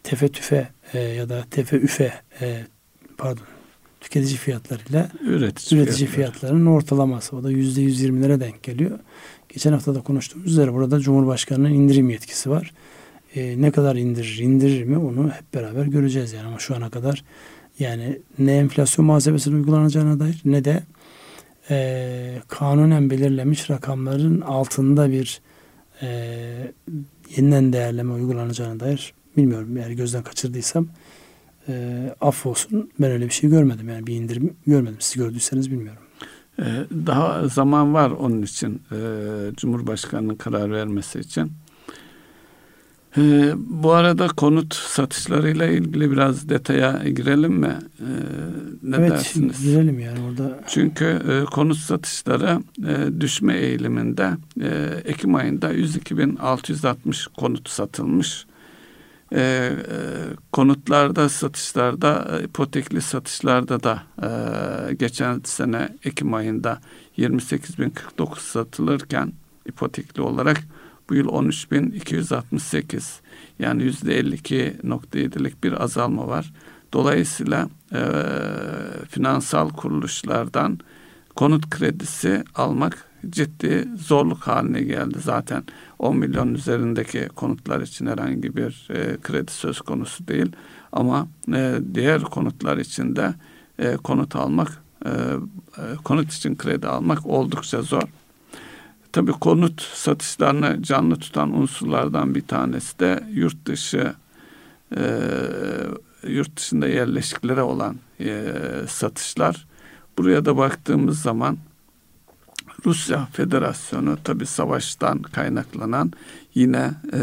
[0.04, 2.64] Tefe tüfe e, ya da tefe üfe e,
[3.18, 3.44] pardon
[4.02, 6.32] tüketici fiyatlarıyla üretici, üretici fiyatları.
[6.32, 7.36] fiyatlarının ortalaması.
[7.36, 9.00] O da yüzde yüz yirmilere denk geliyor.
[9.50, 12.74] Geçen hafta da konuştuğumuz üzere burada Cumhurbaşkanı'nın indirim yetkisi var.
[13.36, 16.48] E, ne kadar indirir, indirir mi onu hep beraber göreceğiz yani.
[16.48, 17.24] Ama şu ana kadar
[17.80, 20.84] yani ne enflasyon muhasebesinin uygulanacağına dair ne de
[21.70, 25.42] e, kanunen belirlemiş rakamların altında bir
[26.02, 26.72] e,
[27.36, 29.78] yeniden değerleme uygulanacağına dair bilmiyorum.
[29.78, 30.88] Yani gözden kaçırdıysam
[31.68, 33.90] e, affolsun ben öyle bir şey görmedim.
[33.90, 34.98] Yani bir indirim görmedim.
[35.00, 36.02] Siz gördüyseniz bilmiyorum.
[36.60, 36.66] E,
[37.08, 38.98] daha zaman var onun için e,
[39.58, 41.52] Cumhurbaşkanı'nın karar vermesi için.
[43.18, 47.76] Ee, bu arada konut satışlarıyla ilgili biraz detaya girelim mi?
[48.00, 48.04] Ee,
[48.84, 49.64] ne evet, dersiniz?
[49.64, 50.60] girelim yani orada.
[50.68, 54.30] Çünkü e, konut satışları e, düşme eğiliminde
[54.62, 54.70] e,
[55.06, 58.46] Ekim ayında 102.660 konut satılmış.
[59.32, 59.72] E, e,
[60.52, 66.80] konutlarda satışlarda ipotekli satışlarda da e, geçen sene Ekim ayında
[67.18, 69.34] 28.049 satılırken
[69.66, 70.64] ipotekli olarak
[71.10, 73.20] bu yıl 13.268
[73.60, 76.54] yani %52.7'lik bir azalma var.
[76.94, 78.02] Dolayısıyla e,
[79.10, 80.80] finansal kuruluşlardan
[81.36, 85.18] konut kredisi almak ciddi zorluk haline geldi.
[85.22, 85.64] Zaten
[86.00, 90.52] 10 milyon üzerindeki konutlar için herhangi bir e, kredi söz konusu değil.
[90.92, 93.34] Ama e, diğer konutlar için de
[93.80, 95.12] e, konut almak, e,
[96.04, 98.04] konut için kredi almak oldukça zor.
[99.12, 104.14] Tabii konut satışlarını canlı tutan unsurlardan bir tanesi de yurt dışı
[104.98, 105.22] e,
[106.28, 108.54] yurt dışında yerleşiklere olan e,
[108.88, 109.68] satışlar.
[110.18, 111.58] Buraya da baktığımız zaman
[112.86, 116.12] Rusya Federasyonu tabi savaştan kaynaklanan
[116.56, 117.22] yine e,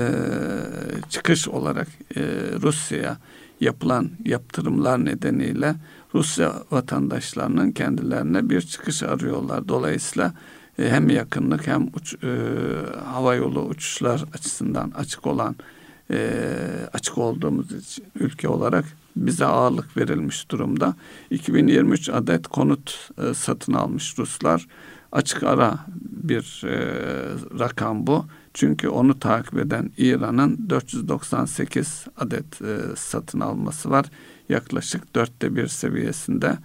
[1.09, 2.21] çıkış olarak e,
[2.63, 3.17] Rusya'ya
[3.61, 5.75] yapılan yaptırımlar nedeniyle
[6.15, 9.69] Rusya vatandaşlarının kendilerine bir çıkış arıyorlar.
[9.69, 10.35] Dolayısıyla
[10.77, 12.29] hem yakınlık hem uç, e,
[13.05, 15.57] hava yolu uçuşlar açısından açık olan
[16.11, 16.41] e,
[16.93, 18.85] açık olduğumuz için, ülke olarak
[19.17, 20.95] bize ağırlık verilmiş durumda.
[21.31, 24.67] 2023 adet konut e, satın almış Ruslar.
[25.13, 25.79] Açık ara
[26.27, 26.77] bir e,
[27.59, 28.27] rakam bu.
[28.55, 34.07] Çünkü onu takip eden İran'ın 498 adet e, satın alması var.
[34.49, 36.59] Yaklaşık dörtte bir seviyesinde.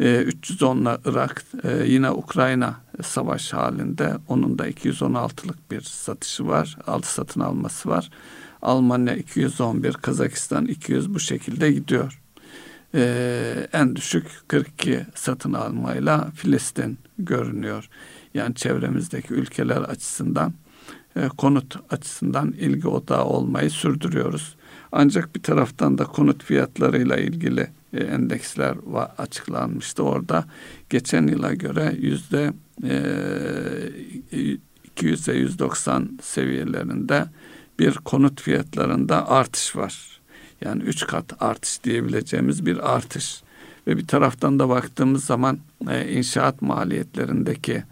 [0.00, 1.44] E, 310'la Irak,
[1.86, 4.14] yine Ukrayna savaş halinde.
[4.28, 8.10] Onun da 216'lık bir satışı var, altı satın alması var.
[8.62, 12.20] Almanya 211, Kazakistan 200 bu şekilde gidiyor.
[12.94, 17.88] Ee, en düşük 42 satın almayla Filistin görünüyor.
[18.34, 20.54] Yani çevremizdeki ülkeler açısından
[21.16, 24.56] e, konut açısından ilgi odağı olmayı sürdürüyoruz.
[24.92, 28.76] Ancak bir taraftan da konut fiyatlarıyla ilgili endeksler
[29.18, 30.02] açıklanmıştı.
[30.02, 30.44] Orada
[30.90, 32.52] geçen yıla göre yüzde
[34.96, 37.24] 200'e 190 seviyelerinde
[37.78, 40.20] bir konut fiyatlarında artış var.
[40.60, 43.42] Yani üç kat artış diyebileceğimiz bir artış.
[43.86, 45.58] Ve bir taraftan da baktığımız zaman
[45.90, 47.82] e, inşaat maliyetlerindeki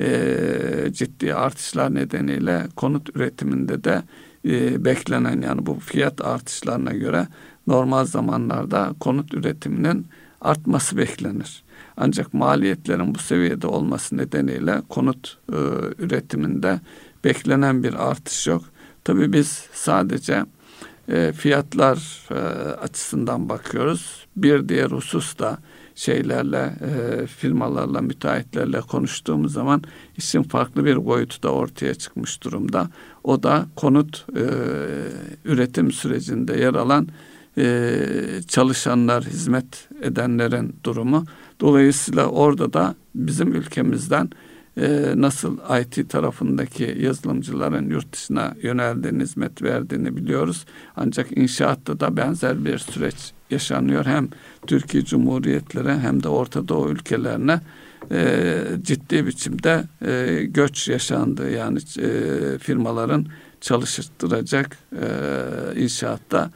[0.00, 4.02] e, ciddi artışlar nedeniyle konut üretiminde de
[4.44, 7.26] e, beklenen yani bu fiyat artışlarına göre
[7.66, 10.06] normal zamanlarda konut üretiminin
[10.40, 11.62] artması beklenir.
[11.96, 15.56] Ancak maliyetlerin bu seviyede olması nedeniyle konut e,
[15.98, 16.80] üretiminde
[17.24, 18.62] beklenen bir artış yok.
[19.04, 20.44] Tabii biz sadece
[21.08, 22.34] e, fiyatlar e,
[22.70, 24.26] açısından bakıyoruz.
[24.36, 25.58] Bir diğer husus da
[25.94, 29.82] şeylerle, e, firmalarla, müteahhitlerle konuştuğumuz zaman
[30.16, 32.90] işin farklı bir boyutu da ortaya çıkmış durumda.
[33.24, 34.44] O da konut e,
[35.44, 37.08] üretim sürecinde yer alan
[37.58, 37.98] e,
[38.48, 41.24] çalışanlar, hizmet edenlerin durumu.
[41.60, 44.30] Dolayısıyla orada da bizim ülkemizden
[44.80, 50.64] e, nasıl IT tarafındaki yazılımcıların yurt dışına yöneldiğini, hizmet verdiğini biliyoruz.
[50.96, 54.06] Ancak inşaatta da benzer bir süreç yaşanıyor.
[54.06, 54.28] Hem
[54.66, 57.60] Türkiye Cumhuriyetleri hem de Orta Doğu ülkelerine
[58.12, 61.50] e, ciddi biçimde e, göç yaşandı.
[61.50, 63.26] Yani e, firmaların
[63.60, 65.06] çalıştıracak e,
[65.80, 66.50] inşaatta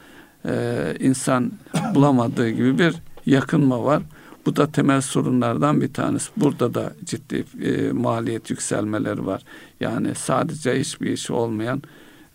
[0.44, 1.52] e, insan
[1.94, 2.94] bulamadığı gibi bir
[3.26, 4.02] yakınma var.
[4.46, 6.30] Bu da temel sorunlardan bir tanesi.
[6.36, 9.42] Burada da ciddi e, maliyet yükselmeleri var.
[9.80, 11.82] Yani sadece hiçbir işi olmayan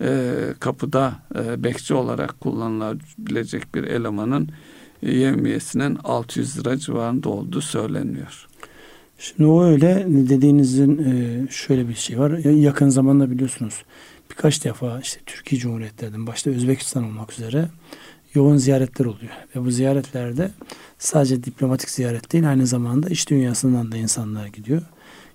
[0.01, 4.49] e, kapıda e, bekçi olarak kullanılabilecek bir elemanın
[5.03, 8.47] e, yevmiyesinin 600 lira civarında olduğu söyleniyor.
[9.19, 12.31] Şimdi o öyle dediğinizin e, şöyle bir şey var.
[12.37, 13.83] Yakın zamanda biliyorsunuz
[14.37, 17.69] birkaç defa işte Türkiye Cumhuriyetlerinin başta Özbekistan olmak üzere
[18.33, 19.31] yoğun ziyaretler oluyor.
[19.55, 20.51] Ve bu ziyaretlerde
[20.99, 24.81] sadece diplomatik ziyaret değil aynı zamanda iş dünyasından da insanlar gidiyor.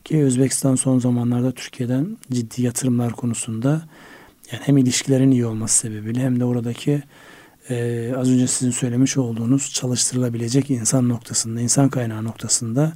[0.04, 3.68] Ki Özbekistan son zamanlarda Türkiye'den ciddi yatırımlar konusunda
[4.52, 7.02] yani hem ilişkilerin iyi olması sebebiyle hem de oradaki
[7.70, 12.92] e, az önce sizin söylemiş olduğunuz çalıştırılabilecek insan noktasında, insan kaynağı noktasında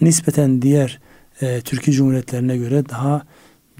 [0.00, 1.00] nispeten diğer
[1.40, 3.22] e, Türkiye Cumhuriyetlerine göre daha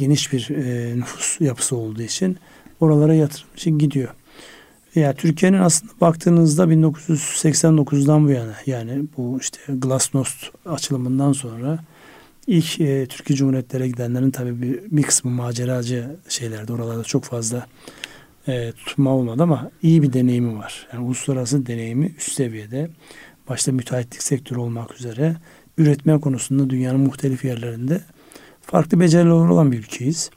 [0.01, 2.37] geniş bir e, nüfus yapısı olduğu için
[2.81, 4.09] oralara yatırım için gidiyor.
[4.95, 11.79] Ya Türkiye'nin aslında baktığınızda 1989'dan bu yana yani bu işte Glasnost açılımından sonra
[12.47, 16.73] ilk e, Türkiye Cumhuriyetleri gidenlerin tabii bir, bir kısmı maceracı şeylerdi.
[16.73, 17.67] Oralarda çok fazla
[18.49, 20.89] e, tutma olmadı ama iyi bir deneyimi var.
[20.93, 22.91] Yani uluslararası deneyimi üst seviyede.
[23.49, 25.37] Başta müteahhitlik sektörü olmak üzere
[25.79, 28.01] üretme konusunda dünyanın muhtelif yerlerinde
[28.71, 30.31] farklı beceriler olan bir ülkeyiz.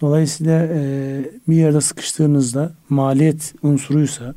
[0.00, 0.80] Dolayısıyla e,
[1.48, 4.34] bir yerde sıkıştığınızda maliyet unsuruysa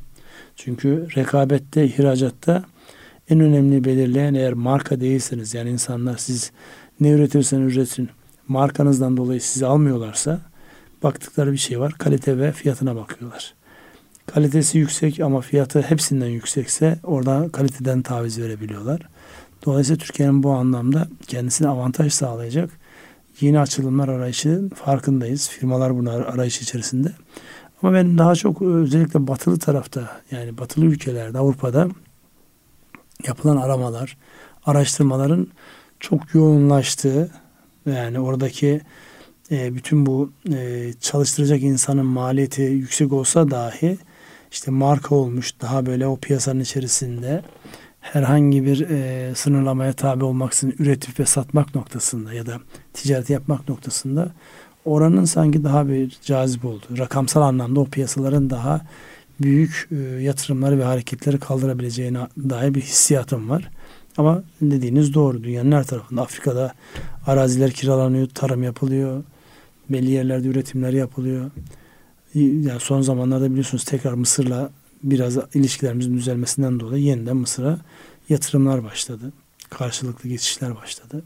[0.55, 2.63] çünkü rekabette, ihracatta
[3.29, 6.51] en önemli belirleyen eğer marka değilseniz yani insanlar siz
[6.99, 8.09] ne üretirsen üretin
[8.47, 10.41] markanızdan dolayı sizi almıyorlarsa
[11.03, 11.93] baktıkları bir şey var.
[11.97, 13.53] Kalite ve fiyatına bakıyorlar.
[14.25, 19.01] Kalitesi yüksek ama fiyatı hepsinden yüksekse orada kaliteden taviz verebiliyorlar.
[19.65, 22.82] Dolayısıyla Türkiye'nin bu anlamda kendisine avantaj sağlayacak
[23.41, 25.49] yeni açılımlar arayışı farkındayız.
[25.49, 27.11] Firmalar bunlar arayış içerisinde.
[27.81, 31.87] Ama ben daha çok özellikle batılı tarafta yani batılı ülkelerde Avrupa'da
[33.27, 34.17] yapılan aramalar,
[34.65, 35.47] araştırmaların
[35.99, 37.31] çok yoğunlaştığı
[37.85, 38.81] yani oradaki
[39.51, 43.97] e, bütün bu e, çalıştıracak insanın maliyeti yüksek olsa dahi
[44.51, 47.43] işte marka olmuş daha böyle o piyasanın içerisinde
[48.03, 52.59] herhangi bir e, sınırlamaya tabi olmaksızın üretip ve satmak noktasında ya da
[52.93, 54.31] ticaret yapmak noktasında
[54.85, 56.85] oranın sanki daha bir cazip oldu.
[56.97, 58.81] Rakamsal anlamda o piyasaların daha
[59.41, 63.69] büyük e, yatırımları ve hareketleri kaldırabileceğine dair bir hissiyatım var.
[64.17, 65.43] Ama dediğiniz doğru.
[65.43, 66.73] Dünyanın her tarafında Afrika'da
[67.27, 69.23] araziler kiralanıyor, tarım yapılıyor.
[69.89, 71.51] Belli yerlerde üretimler yapılıyor.
[72.35, 74.69] Yani son zamanlarda biliyorsunuz tekrar Mısır'la
[75.03, 77.79] biraz ilişkilerimizin düzelmesinden dolayı yeniden Mısır'a
[78.29, 79.33] yatırımlar başladı.
[79.69, 81.23] Karşılıklı geçişler başladı.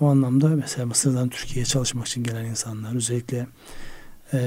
[0.00, 3.46] O anlamda mesela Mısır'dan Türkiye'ye çalışmak için gelen insanlar özellikle
[4.32, 4.40] e,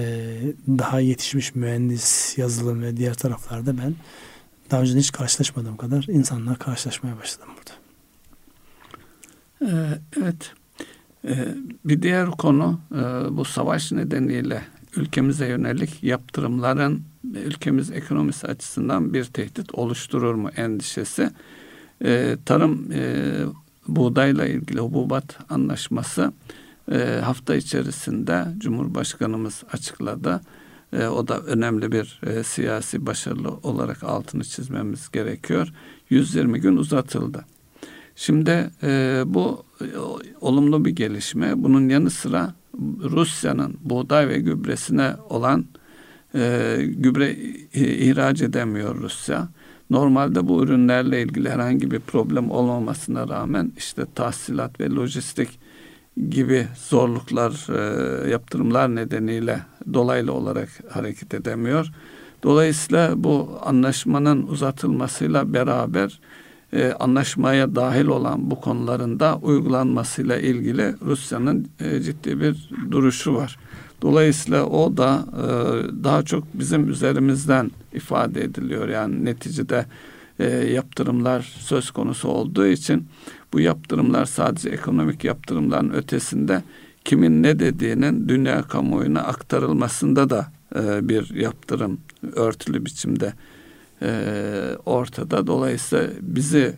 [0.67, 3.95] daha yetişmiş mühendis, yazılım ve diğer taraflarda ben
[4.71, 7.71] daha önce hiç karşılaşmadığım kadar insanlar karşılaşmaya başladım burada.
[10.17, 10.53] Evet.
[11.85, 12.79] Bir diğer konu
[13.31, 14.61] bu savaş nedeniyle
[14.95, 21.29] ülkemize yönelik yaptırımların ülkemiz ekonomisi açısından bir tehdit oluşturur mu endişesi.
[22.05, 23.23] Ee, tarım e,
[23.87, 26.33] buğdayla ilgili hububat anlaşması
[26.91, 30.41] e, hafta içerisinde Cumhurbaşkanımız açıkladı.
[30.93, 35.73] E, o da önemli bir e, siyasi başarılı olarak altını çizmemiz gerekiyor.
[36.09, 37.45] 120 gün uzatıldı.
[38.15, 39.85] Şimdi e, bu e,
[40.41, 41.63] olumlu bir gelişme.
[41.63, 42.53] Bunun yanı sıra
[43.03, 45.65] Rusya'nın buğday ve gübresine olan
[46.35, 47.35] e, gübre
[47.73, 49.47] ihraç edemiyor Rusya.
[49.89, 55.59] Normalde bu ürünlerle ilgili herhangi bir problem olmamasına rağmen işte tahsilat ve lojistik
[56.29, 59.59] gibi zorluklar, e, yaptırımlar nedeniyle
[59.93, 61.91] dolaylı olarak hareket edemiyor.
[62.43, 66.19] Dolayısıyla bu anlaşmanın uzatılmasıyla beraber
[66.73, 73.57] e, anlaşmaya dahil olan bu konularında uygulanmasıyla ilgili Rusya'nın e, ciddi bir duruşu var.
[74.01, 75.43] Dolayısıyla o da e,
[76.03, 78.89] daha çok bizim üzerimizden ifade ediliyor.
[78.89, 79.85] Yani neticede
[80.39, 83.07] e, yaptırımlar söz konusu olduğu için
[83.53, 86.63] bu yaptırımlar sadece ekonomik yaptırımların ötesinde
[87.05, 91.99] kimin ne dediğinin dünya kamuoyuna aktarılmasında da e, bir yaptırım
[92.35, 93.33] örtülü biçimde
[94.85, 95.47] ortada.
[95.47, 96.73] Dolayısıyla bizi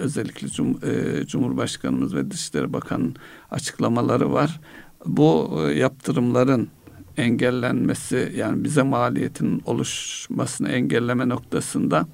[0.00, 3.16] özellikle Cum, e, Cumhurbaşkanımız ve Dışişleri Bakanı'nın
[3.50, 4.60] açıklamaları var.
[5.06, 6.68] Bu e, yaptırımların
[7.16, 12.06] engellenmesi yani bize maliyetin oluşmasını engelleme noktasında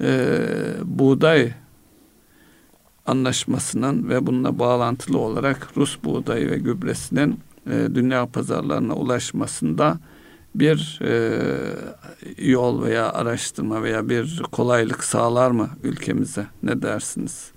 [0.00, 0.38] e,
[0.84, 1.52] buğday
[3.06, 7.40] anlaşmasının ve bununla bağlantılı olarak Rus buğdayı ve gübresinin
[7.70, 9.98] e, dünya pazarlarına ulaşmasında
[10.54, 11.40] bir e,
[12.38, 16.46] yol veya araştırma veya bir kolaylık sağlar mı ülkemize?
[16.62, 17.52] Ne dersiniz?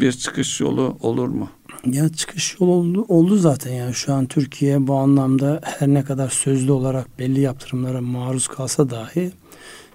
[0.00, 1.48] Bir çıkış yolu olur mu?
[1.86, 6.28] Ya çıkış yolu oldu, oldu zaten yani şu an Türkiye bu anlamda her ne kadar
[6.28, 9.32] sözlü olarak belli yaptırımlara maruz kalsa dahi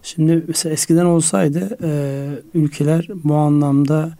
[0.03, 4.17] şimdi mesela eskiden olsaydı e, ülkeler bu anlamda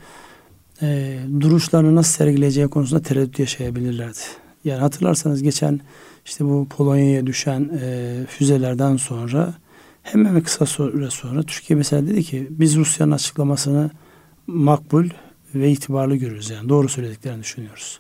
[0.82, 4.20] e, duruşlarını nasıl sergileyeceği konusunda tereddüt yaşayabilirlerdi.
[4.64, 5.80] Yani hatırlarsanız geçen
[6.26, 9.54] işte bu Polonya'ya düşen e, füzelerden sonra
[10.04, 13.90] hemen kısa süre sonra Türkiye mesela dedi ki biz Rusya'nın açıklamasını
[14.48, 15.06] makbul
[15.56, 16.50] ve itibarlı görürüz.
[16.50, 18.00] Yani doğru söylediklerini düşünüyoruz.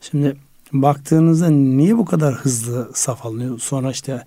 [0.00, 0.36] Şimdi
[0.72, 3.58] baktığınızda niye bu kadar hızlı saf alınıyor?
[3.58, 4.24] Sonra işte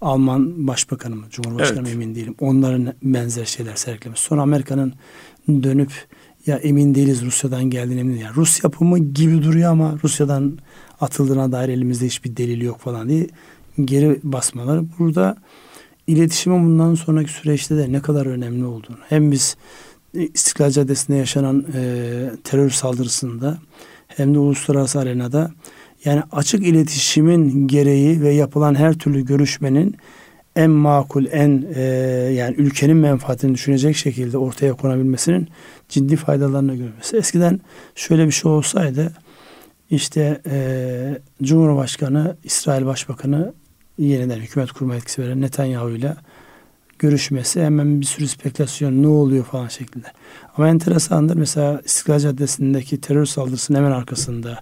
[0.00, 1.94] Alman Başbakanı mı, Cumhurbaşkanı evet.
[1.94, 2.34] emin değilim.
[2.40, 4.20] Onların benzer şeyler sergilemiş.
[4.20, 4.94] Sonra Amerika'nın
[5.48, 5.92] dönüp
[6.46, 8.24] ya emin değiliz Rusya'dan geldiğine emin değiliz.
[8.24, 10.58] Yani Rus yapımı gibi duruyor ama Rusya'dan
[11.00, 13.26] atıldığına dair elimizde hiçbir delil yok falan diye
[13.84, 14.84] geri basmaları.
[14.98, 15.36] Burada
[16.06, 19.56] iletişimin bundan sonraki süreçte de ne kadar önemli olduğunu hem biz
[20.14, 21.82] İstiklal Caddesi'nde yaşanan e,
[22.44, 23.58] terör saldırısında
[24.08, 25.50] hem de uluslararası arenada
[26.04, 29.96] yani açık iletişimin gereği ve yapılan her türlü görüşmenin
[30.56, 31.82] en makul, en e,
[32.34, 35.48] yani ülkenin menfaatini düşünecek şekilde ortaya konabilmesinin
[35.88, 37.16] ciddi faydalarını görmesi.
[37.16, 37.60] Eskiden
[37.94, 39.12] şöyle bir şey olsaydı
[39.90, 43.52] işte e, Cumhurbaşkanı, İsrail Başbakanı
[43.98, 46.14] yeniden hükümet kurma etkisi veren Netanyahu ile
[47.02, 50.06] görüşmesi hemen bir sürü spekülasyon ne oluyor falan şeklinde.
[50.56, 54.58] Ama enteresandır mesela İstiklal Caddesi'ndeki terör saldırısının hemen arkasında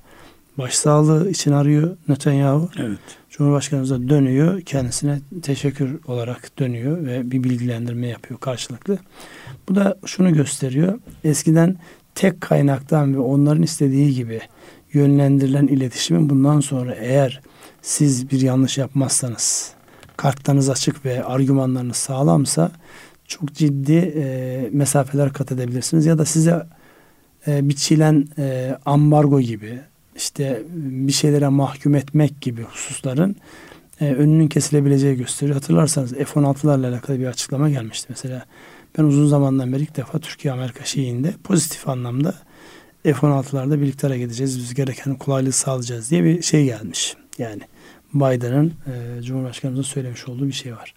[0.58, 2.70] başsağlığı için arıyor Netanyahu.
[2.78, 2.98] Evet.
[3.30, 4.60] Cumhurbaşkanımıza dönüyor.
[4.60, 8.98] Kendisine teşekkür olarak dönüyor ve bir bilgilendirme yapıyor karşılıklı.
[9.68, 10.98] Bu da şunu gösteriyor.
[11.24, 11.76] Eskiden
[12.14, 14.40] tek kaynaktan ve onların istediği gibi
[14.92, 17.40] yönlendirilen iletişimin bundan sonra eğer
[17.82, 19.74] siz bir yanlış yapmazsanız
[20.20, 22.70] kartlarınız açık ve argümanlarınız sağlamsa
[23.28, 26.66] çok ciddi e, mesafeler kat edebilirsiniz ya da size
[27.46, 29.80] e, biçilen e, ambargo gibi
[30.16, 33.36] işte bir şeylere mahkum etmek gibi hususların
[34.00, 35.54] e, önünün kesilebileceği gösteriyor.
[35.54, 38.06] Hatırlarsanız F-16'larla alakalı bir açıklama gelmişti.
[38.08, 38.44] Mesela
[38.98, 42.34] ben uzun zamandan beri ilk defa Türkiye-Amerika şeyinde pozitif anlamda
[43.04, 44.58] F-16'larda birlikte hareket edeceğiz.
[44.58, 47.16] Biz gereken kolaylığı sağlayacağız diye bir şey gelmiş.
[47.38, 47.62] Yani
[48.14, 50.94] Biden'ın e, Cumhurbaşkanımızın söylemiş olduğu bir şey var.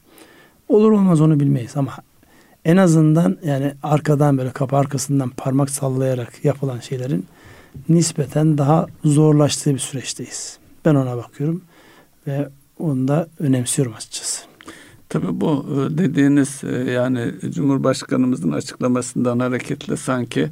[0.68, 1.94] Olur olmaz onu bilmeyiz ama
[2.66, 7.26] en azından yani arkadan böyle kapı arkasından parmak sallayarak yapılan şeylerin
[7.90, 10.58] nispeten daha zorlaştığı bir süreçteyiz.
[10.86, 11.62] Ben ona bakıyorum
[12.28, 12.50] ve
[12.80, 14.44] onu da önemsiyorum açıkçası.
[15.10, 20.50] Tabii bu e, dediğiniz e, yani Cumhurbaşkanımızın açıklamasından hareketle sanki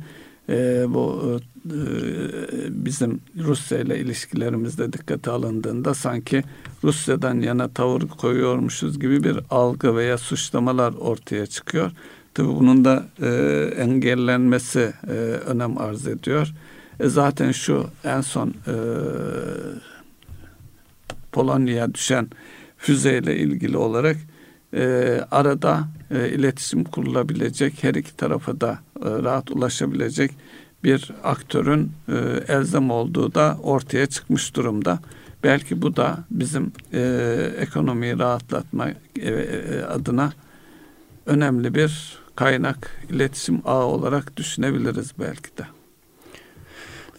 [0.50, 1.51] e, bu e,
[2.70, 6.44] bizim Rusya ile ilişkilerimizde dikkate alındığında sanki
[6.84, 11.92] Rusya'dan yana tavır koyuyormuşuz gibi bir algı veya suçlamalar ortaya çıkıyor.
[12.34, 13.28] Tabii bunun da e,
[13.78, 15.12] engellenmesi e,
[15.46, 16.54] önem arz ediyor.
[17.00, 18.76] E, zaten şu en son e,
[21.32, 22.30] Polonya'ya düşen
[22.78, 24.18] füzeyle ilgili olarak
[25.32, 30.32] arada iletişim kurulabilecek, her iki tarafa da rahat ulaşabilecek
[30.84, 32.14] bir aktörün e,
[32.48, 35.00] elzem olduğu da ortaya çıkmış durumda.
[35.44, 37.02] Belki bu da bizim e,
[37.58, 40.34] ekonomiyi rahatlatma e, e, adına
[41.26, 45.64] önemli bir kaynak, iletişim ağı olarak düşünebiliriz belki de.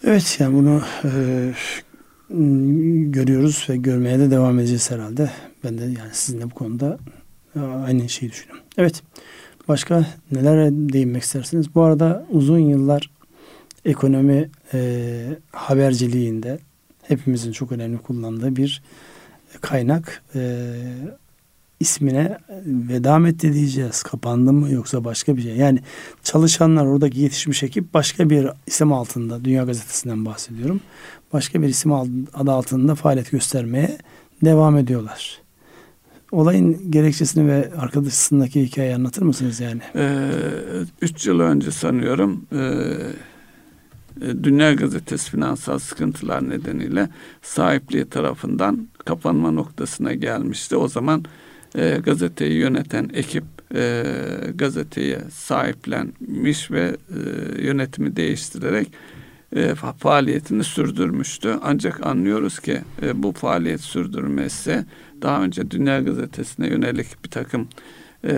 [0.03, 1.53] Evet yani bunu e,
[3.11, 5.31] görüyoruz ve görmeye de devam edeceğiz herhalde.
[5.63, 6.97] Ben de yani sizinle bu konuda
[7.55, 8.63] e, aynı şeyi düşünüyorum.
[8.77, 9.03] Evet.
[9.67, 11.75] Başka neler değinmek istersiniz?
[11.75, 13.09] Bu arada uzun yıllar
[13.85, 16.59] ekonomi e, haberciliğinde
[17.01, 18.81] hepimizin çok önemli kullandığı bir
[19.61, 20.23] kaynak.
[20.35, 20.69] E,
[21.79, 24.03] ismine veda mı etti diyeceğiz.
[24.03, 25.55] Kapandı mı yoksa başka bir şey.
[25.55, 25.79] Yani
[26.23, 30.81] çalışanlar oradaki yetişmiş ekip başka bir isim altında Dünya Gazetesi'nden bahsediyorum.
[31.33, 31.93] Başka bir isim
[32.33, 33.97] adı altında faaliyet göstermeye
[34.45, 35.41] devam ediyorlar.
[36.31, 39.81] Olayın gerekçesini ve arkadaşısındaki hikayeyi anlatır mısınız yani?
[39.95, 40.29] Ee,
[41.01, 42.61] üç yıl önce sanıyorum e,
[44.21, 47.09] Dünya Gazetesi finansal sıkıntılar nedeniyle
[47.41, 50.75] sahipliği tarafından kapanma noktasına gelmişti.
[50.75, 51.25] O zaman
[51.75, 53.43] e, gazeteyi yöneten ekip
[53.75, 54.03] e,
[54.55, 58.87] gazeteyi sahiplenmiş ve e, yönetimi değiştirerek
[59.55, 61.55] e, faaliyetini sürdürmüştü.
[61.63, 64.85] Ancak anlıyoruz ki e, bu faaliyet sürdürmesi
[65.21, 67.67] daha önce Dünya Gazetesi'ne yönelik bir takım
[68.25, 68.35] e,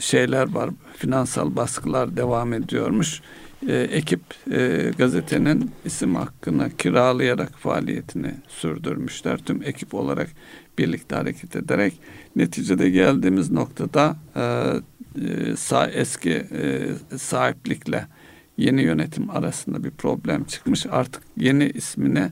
[0.00, 0.70] şeyler var.
[0.96, 3.20] Finansal baskılar devam ediyormuş.
[3.66, 9.38] E, ekip e, gazetenin isim hakkını kiralayarak faaliyetini sürdürmüşler.
[9.38, 10.28] Tüm ekip olarak
[10.78, 11.92] birlikte hareket ederek
[12.36, 16.88] neticede geldiğimiz noktada e, e, sağ, eski e,
[17.18, 18.06] sahiplikle
[18.56, 20.86] yeni yönetim arasında bir problem çıkmış.
[20.90, 22.30] Artık yeni ismine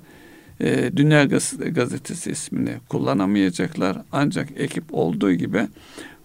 [0.61, 1.25] e, Dünya
[1.71, 3.99] Gazetesi ismini kullanamayacaklar.
[4.13, 5.69] Ancak ekip olduğu gibi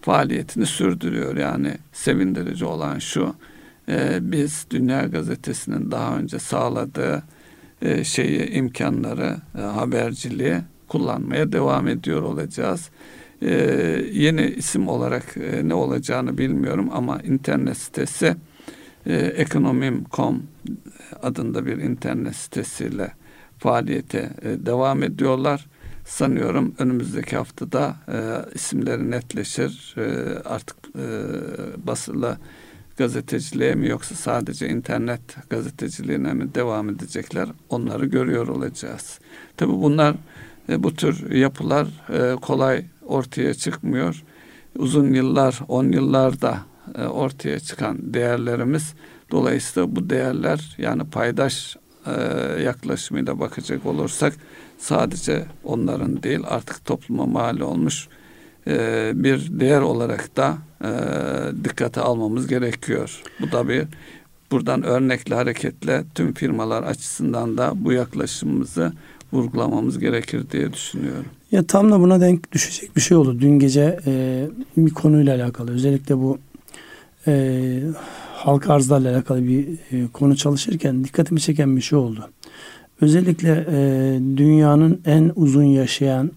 [0.00, 1.36] faaliyetini sürdürüyor.
[1.36, 3.34] Yani sevindirici olan şu,
[3.88, 7.22] e, biz Dünya Gazetesi'nin daha önce sağladığı
[7.82, 10.56] e, şeyi, imkanları, e, haberciliği
[10.88, 12.90] kullanmaya devam ediyor olacağız.
[13.42, 13.50] E,
[14.12, 18.36] yeni isim olarak e, ne olacağını bilmiyorum ama internet sitesi
[19.36, 20.42] ekonomim.com
[21.22, 23.12] adında bir internet sitesiyle
[23.58, 25.66] faaliyete devam ediyorlar.
[26.04, 28.18] Sanıyorum önümüzdeki haftada e,
[28.54, 29.94] isimleri netleşir.
[29.98, 30.02] E,
[30.44, 31.06] artık e,
[31.86, 32.38] basılı
[32.96, 35.20] gazeteciliğe mi yoksa sadece internet
[35.50, 39.18] gazeteciliğine mi devam edecekler onları görüyor olacağız.
[39.56, 40.14] Tabi bunlar
[40.68, 44.22] e, bu tür yapılar e, kolay ortaya çıkmıyor.
[44.78, 46.58] Uzun yıllar, on yıllarda
[46.98, 48.94] e, ortaya çıkan değerlerimiz
[49.30, 51.76] dolayısıyla bu değerler yani paydaş
[52.64, 54.34] yaklaşımıyla bakacak olursak
[54.78, 58.08] sadece onların değil artık topluma mal olmuş
[58.66, 60.90] e, bir değer olarak da e,
[61.64, 63.22] dikkate almamız gerekiyor.
[63.40, 63.84] Bu da bir
[64.50, 68.92] buradan örnekli hareketle tüm firmalar açısından da bu yaklaşımımızı
[69.32, 71.26] vurgulamamız gerekir diye düşünüyorum.
[71.52, 73.40] Ya tam da buna denk düşecek bir şey oldu.
[73.40, 74.46] Dün gece e,
[74.76, 76.38] bir konuyla alakalı özellikle bu
[77.26, 77.82] e,
[78.32, 82.30] halka arzlarla alakalı bir e, konu çalışırken dikkatimi çeken bir şey oldu.
[83.00, 83.76] Özellikle e,
[84.36, 86.30] dünyanın en uzun yaşayan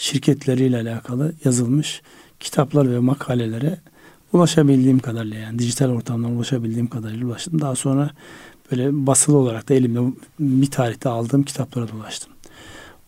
[0.00, 2.02] şirketleriyle alakalı yazılmış
[2.40, 3.78] kitaplar ve makalelere
[4.32, 7.60] ulaşabildiğim kadarıyla yani dijital ortamdan ulaşabildiğim kadarıyla ulaştım.
[7.60, 8.10] Daha sonra
[8.72, 10.00] böyle basılı olarak da elimde
[10.40, 12.32] bir tarihte aldığım kitaplara dolaştım.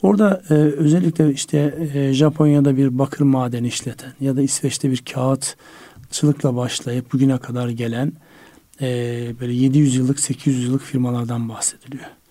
[0.02, 6.56] Orada e, özellikle işte e, Japonya'da bir bakır madeni işleten ya da İsveç'te bir kağıtçılıkla
[6.56, 8.12] başlayıp bugüne kadar gelen
[8.80, 8.86] e,
[9.40, 12.21] böyle 700 yıllık 800 yıllık firmalardan bahsediliyor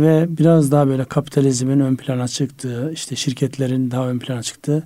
[0.00, 4.84] ve biraz daha böyle kapitalizmin ön plana çıktığı, işte şirketlerin daha ön plana çıktığı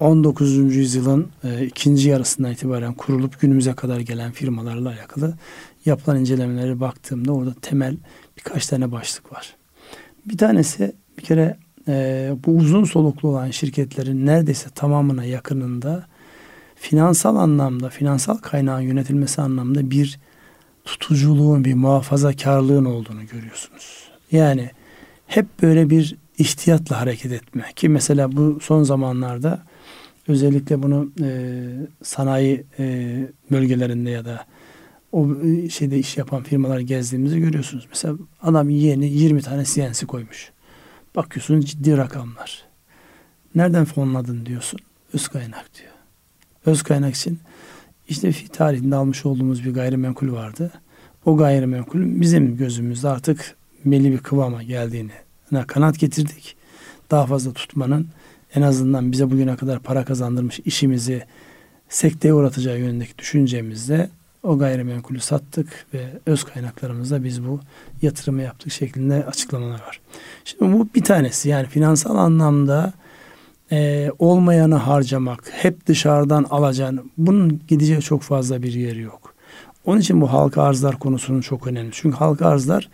[0.00, 0.76] 19.
[0.76, 5.34] yüzyılın e, ikinci yarısından itibaren kurulup günümüze kadar gelen firmalarla alakalı
[5.86, 7.96] yapılan incelemelere baktığımda orada temel
[8.36, 9.54] birkaç tane başlık var.
[10.26, 11.56] Bir tanesi bir kere
[11.88, 16.06] e, bu uzun soluklu olan şirketlerin neredeyse tamamına yakınında
[16.74, 20.18] finansal anlamda, finansal kaynağın yönetilmesi anlamda bir
[20.84, 24.05] tutuculuğun, bir muhafazakarlığın olduğunu görüyorsunuz.
[24.32, 24.70] Yani
[25.26, 27.64] hep böyle bir ihtiyatla hareket etme.
[27.76, 29.62] Ki mesela bu son zamanlarda
[30.28, 31.60] özellikle bunu e,
[32.02, 33.16] sanayi e,
[33.50, 34.46] bölgelerinde ya da
[35.12, 37.86] o e, şeyde iş yapan firmalar gezdiğimizde görüyorsunuz.
[37.88, 40.50] Mesela adam yeni 20 tane CNC koymuş.
[41.16, 42.64] Bakıyorsunuz ciddi rakamlar.
[43.54, 44.80] Nereden fonladın diyorsun.
[45.12, 45.92] Öz kaynak diyor.
[46.66, 47.38] Öz kaynak için
[48.08, 50.70] işte tarihinde almış olduğumuz bir gayrimenkul vardı.
[51.24, 55.10] O gayrimenkul bizim gözümüzde artık belli bir kıvama geldiğini
[55.66, 56.56] kanat getirdik.
[57.10, 58.08] Daha fazla tutmanın
[58.54, 61.24] en azından bize bugüne kadar para kazandırmış işimizi
[61.88, 64.10] sekteye uğratacağı yönündeki düşüncemizde
[64.42, 67.60] o gayrimenkulü sattık ve öz kaynaklarımızla biz bu
[68.02, 70.00] yatırımı yaptık şeklinde açıklamalar var.
[70.44, 72.92] Şimdi bu bir tanesi yani finansal anlamda
[73.72, 77.10] e, olmayanı harcamak, hep dışarıdan alacaksın.
[77.18, 79.34] Bunun gideceği çok fazla bir yeri yok.
[79.84, 81.90] Onun için bu halka arzlar konusunun çok önemli.
[81.92, 82.88] Çünkü halka arzlar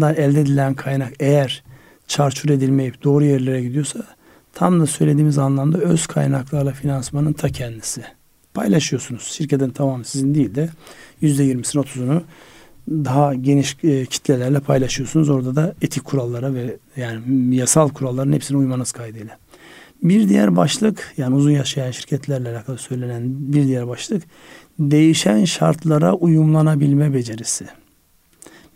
[0.00, 1.62] elde edilen kaynak eğer
[2.06, 4.06] çarçur edilmeyip doğru yerlere gidiyorsa
[4.54, 8.02] tam da söylediğimiz anlamda öz kaynaklarla finansmanın ta kendisi.
[8.54, 9.22] Paylaşıyorsunuz.
[9.22, 10.70] Şirketin tamamı sizin değil de
[11.20, 12.22] yüzde yirmisini otuzunu
[12.88, 15.30] daha geniş e, kitlelerle paylaşıyorsunuz.
[15.30, 19.38] Orada da etik kurallara ve yani yasal kuralların hepsine uymanız kaydıyla.
[20.02, 24.22] Bir diğer başlık yani uzun yaşayan şirketlerle alakalı söylenen bir diğer başlık
[24.78, 27.66] değişen şartlara uyumlanabilme becerisi.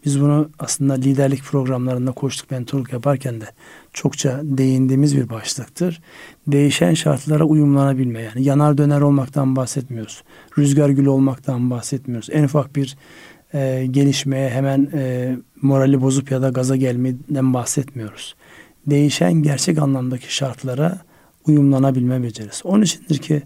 [0.07, 3.45] Biz bunu aslında liderlik programlarında koçluk mentorluk yaparken de
[3.93, 6.01] çokça değindiğimiz bir başlıktır.
[6.47, 10.23] Değişen şartlara uyumlanabilme yani yanar döner olmaktan bahsetmiyoruz.
[10.59, 12.29] Rüzgar gülü olmaktan bahsetmiyoruz.
[12.33, 12.97] En ufak bir
[13.55, 18.35] e, gelişmeye hemen e, morali bozup ya da gaza gelmeden bahsetmiyoruz.
[18.87, 20.99] Değişen gerçek anlamdaki şartlara
[21.47, 22.69] uyumlanabilme becerisi.
[22.69, 23.43] Onun içindir ki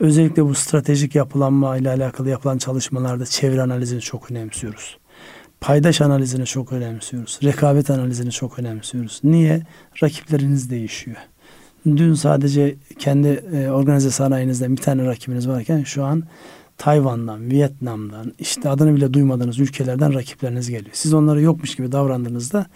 [0.00, 4.98] özellikle bu stratejik yapılanma ile alakalı yapılan çalışmalarda çevre analizini çok önemsiyoruz.
[5.60, 7.38] Paydaş analizini çok önemsiyoruz.
[7.42, 9.20] Rekabet analizini çok önemsiyoruz.
[9.24, 9.62] Niye?
[10.02, 11.16] Rakipleriniz değişiyor.
[11.86, 16.22] Dün sadece kendi e, organize sanayinizden bir tane rakibiniz varken şu an
[16.78, 20.90] Tayvan'dan, Vietnam'dan, işte adını bile duymadığınız ülkelerden rakipleriniz geliyor.
[20.92, 22.66] Siz onları yokmuş gibi davrandığınızda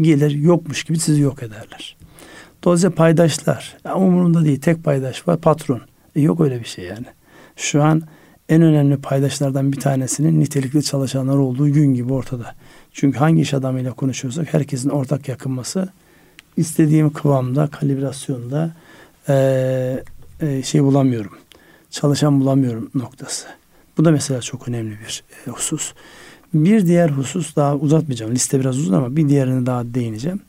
[0.00, 1.96] gelir yokmuş gibi sizi yok ederler.
[2.64, 5.80] Dolayısıyla paydaşlar, ya umurunda değil tek paydaş var patron.
[6.16, 7.06] E yok öyle bir şey yani.
[7.56, 8.02] Şu an
[8.48, 12.54] en önemli paydaşlardan bir tanesinin nitelikli çalışanlar olduğu gün gibi ortada.
[12.92, 15.88] Çünkü hangi iş adamıyla konuşuyorsak herkesin ortak yakınması
[16.56, 18.70] istediğim kıvamda, kalibrasyonda
[19.28, 19.34] e,
[20.40, 21.32] e, şey bulamıyorum.
[21.90, 23.46] Çalışan bulamıyorum noktası.
[23.98, 25.92] Bu da mesela çok önemli bir husus.
[26.54, 28.34] Bir diğer husus daha uzatmayacağım.
[28.34, 30.40] Liste biraz uzun ama bir diğerini daha değineceğim.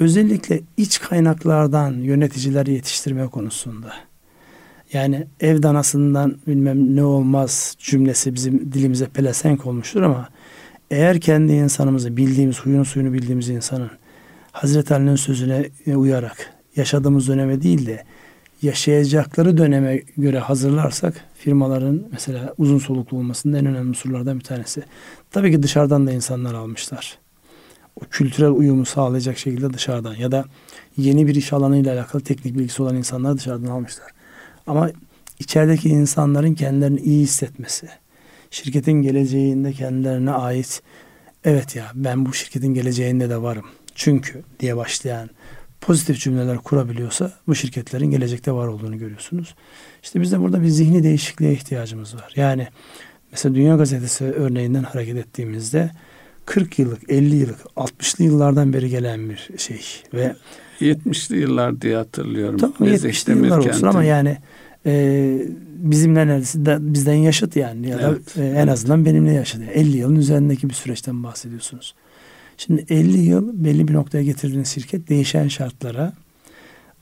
[0.00, 3.92] Özellikle iç kaynaklardan yöneticileri yetiştirme konusunda.
[4.92, 10.28] Yani ev danasından bilmem ne olmaz cümlesi bizim dilimize pelesenk olmuştur ama
[10.90, 13.90] eğer kendi insanımızı bildiğimiz, huyunu suyunu bildiğimiz insanın
[14.52, 18.04] Hazreti Ali'nin sözüne uyarak yaşadığımız döneme değil de
[18.62, 24.82] yaşayacakları döneme göre hazırlarsak firmaların mesela uzun soluklu olmasının en önemli unsurlardan bir tanesi.
[25.30, 27.18] Tabii ki dışarıdan da insanlar almışlar.
[28.00, 30.44] O kültürel uyumu sağlayacak şekilde dışarıdan ya da
[30.96, 34.15] yeni bir iş alanıyla alakalı teknik bilgisi olan insanlar dışarıdan almışlar.
[34.66, 34.90] Ama
[35.38, 37.88] içerideki insanların kendilerini iyi hissetmesi,
[38.50, 40.82] şirketin geleceğinde kendilerine ait
[41.44, 43.64] evet ya ben bu şirketin geleceğinde de varım.
[43.94, 45.30] Çünkü diye başlayan
[45.80, 49.54] pozitif cümleler kurabiliyorsa bu şirketlerin gelecekte var olduğunu görüyorsunuz.
[50.02, 52.32] İşte bizde burada bir zihni değişikliğe ihtiyacımız var.
[52.36, 52.68] Yani
[53.32, 55.90] mesela Dünya Gazetesi örneğinden hareket ettiğimizde
[56.46, 59.80] 40 yıllık, 50 yıllık, 60'lı yıllardan beri gelen bir şey
[60.14, 60.36] ve
[60.80, 62.58] 70'li yıllar diye hatırlıyorum.
[62.58, 64.38] Tamam 70'li yıllar olsun ama yani
[64.86, 68.68] e, bizimle neredeyse de, bizden yaşıt yani ya da evet, e, en evet.
[68.68, 69.62] azından benimle yaşıt.
[69.74, 71.94] 50 yılın üzerindeki bir süreçten bahsediyorsunuz.
[72.56, 76.12] Şimdi 50 yıl belli bir noktaya getirdiğiniz şirket değişen şartlara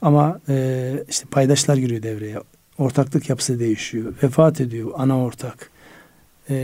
[0.01, 2.37] ama e, işte paydaşlar giriyor devreye.
[2.77, 4.13] Ortaklık yapısı değişiyor.
[4.23, 5.69] Vefat ediyor ana ortak.
[6.49, 6.55] E,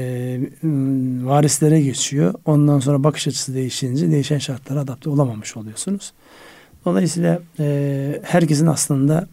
[1.24, 2.34] varislere geçiyor.
[2.46, 6.14] Ondan sonra bakış açısı değişince değişen şartlara adapte olamamış oluyorsunuz.
[6.86, 9.28] Dolayısıyla e, herkesin aslında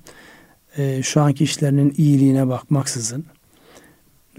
[0.76, 3.24] e, şu anki işlerinin iyiliğine bakmaksızın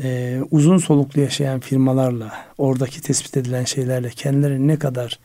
[0.04, 5.20] e, uzun soluklu yaşayan firmalarla oradaki tespit edilen şeylerle kendilerini ne kadar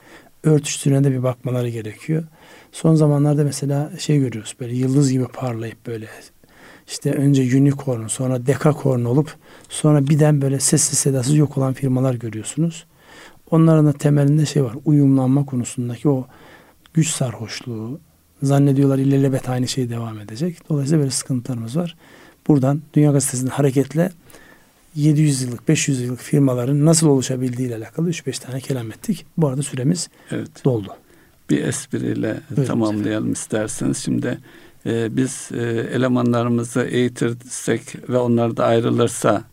[0.44, 2.24] örtüştüğüne de bir bakmaları gerekiyor.
[2.72, 6.06] Son zamanlarda mesela şey görüyoruz böyle yıldız gibi parlayıp böyle
[6.86, 9.36] işte önce unicorn sonra dekakorn olup
[9.68, 12.86] sonra birden böyle sessiz sedasız yok olan firmalar görüyorsunuz.
[13.50, 16.26] Onların da temelinde şey var uyumlanma konusundaki o
[16.94, 18.00] güç sarhoşluğu
[18.42, 20.68] zannediyorlar ilelebet aynı şey devam edecek.
[20.68, 21.96] Dolayısıyla böyle sıkıntılarımız var.
[22.48, 24.10] Buradan Dünya Gazetesi'nin hareketle
[24.94, 29.26] 700 yıllık, 500 yıllık firmaların nasıl oluşabildiği ile alakalı 3-5 tane kelam ettik.
[29.36, 30.64] Bu arada süremiz evet.
[30.64, 30.96] doldu.
[31.50, 33.32] Bir espriyle Buyurun tamamlayalım efendim.
[33.32, 33.98] isterseniz.
[33.98, 34.38] Şimdi
[34.86, 35.62] e, biz e,
[35.92, 39.44] elemanlarımızı eğitirsek ve onlar da ayrılırsa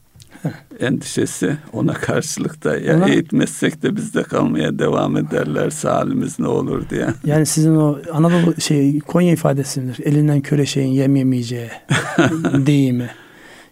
[0.80, 6.90] endişesi ona karşılık da ya ona, eğitmezsek de bizde kalmaya devam ederlerse halimiz ne olur
[6.90, 7.08] diye.
[7.26, 10.06] Yani sizin o Anadolu şey Konya ifadesidir.
[10.06, 11.70] Elinden köre şeyin yem yemeyeceği
[12.54, 13.10] deyimi.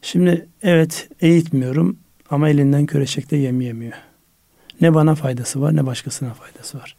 [0.02, 1.98] Şimdi evet eğitmiyorum
[2.30, 3.94] ama elinden köreşekte yem yemiyor.
[4.82, 6.96] Ne bana faydası var ne başkasına faydası var.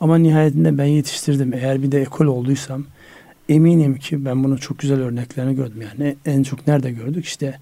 [0.00, 1.54] Ama nihayetinde ben yetiştirdim.
[1.54, 2.84] Eğer bir de ekol olduysam
[3.48, 5.82] eminim ki ben bunun çok güzel örneklerini gördüm.
[5.82, 7.24] Yani en çok nerede gördük?
[7.24, 7.58] İşte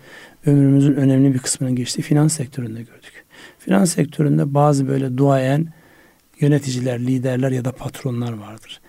[0.46, 3.24] ömrümüzün önemli bir kısmının geçtiği finans sektöründe gördük.
[3.58, 5.68] Finans sektöründe bazı böyle duayen
[6.40, 8.80] yöneticiler, liderler ya da patronlar vardır.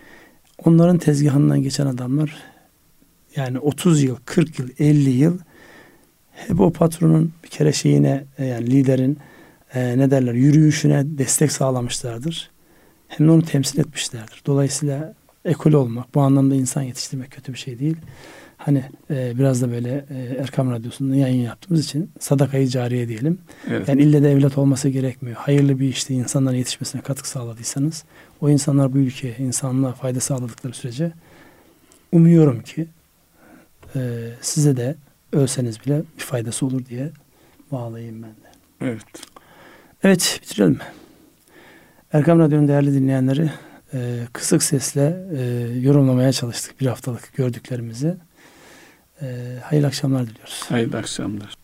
[0.66, 2.38] Onların tezgahından geçen adamlar
[3.36, 5.40] yani 30 yıl, 40 yıl, 50 yıl
[6.32, 9.18] hep o patronun bir kere şeyine e, yani liderin
[9.74, 12.52] e, ne derler yürüyüşüne destek sağlamışlardır.
[13.08, 14.42] Hem de onu temsil etmişlerdir.
[14.46, 15.14] Dolayısıyla
[15.46, 17.98] ekol olmak bu anlamda insan yetiştirmek kötü bir şey değil.
[18.66, 23.38] Hani e, biraz da böyle e, Erkam Radyosu'nda yayın yaptığımız için sadakayı cariye diyelim.
[23.70, 23.88] Evet.
[23.88, 25.38] Yani ille de evlat olması gerekmiyor.
[25.38, 28.04] Hayırlı bir işte insanların yetişmesine katkı sağladıysanız
[28.42, 31.12] o insanlar bu ülkeye, insanlığa fayda sağladıkları sürece
[32.12, 32.88] umuyorum ki
[33.96, 34.00] e,
[34.42, 34.96] size de
[35.34, 37.10] ölseniz bile bir faydası olur diye
[37.72, 38.54] bağlayayım ben de.
[38.92, 39.04] Evet.
[40.04, 40.80] Evet bitirelim.
[42.14, 43.52] Erkam Radyo'nun değerli dinleyenleri
[43.94, 45.44] e, kısık sesle e,
[45.80, 48.16] yorumlamaya çalıştık bir haftalık gördüklerimizi.
[49.22, 50.64] E, hayırlı akşamlar diliyoruz.
[50.70, 51.63] Hayırlı akşamlar.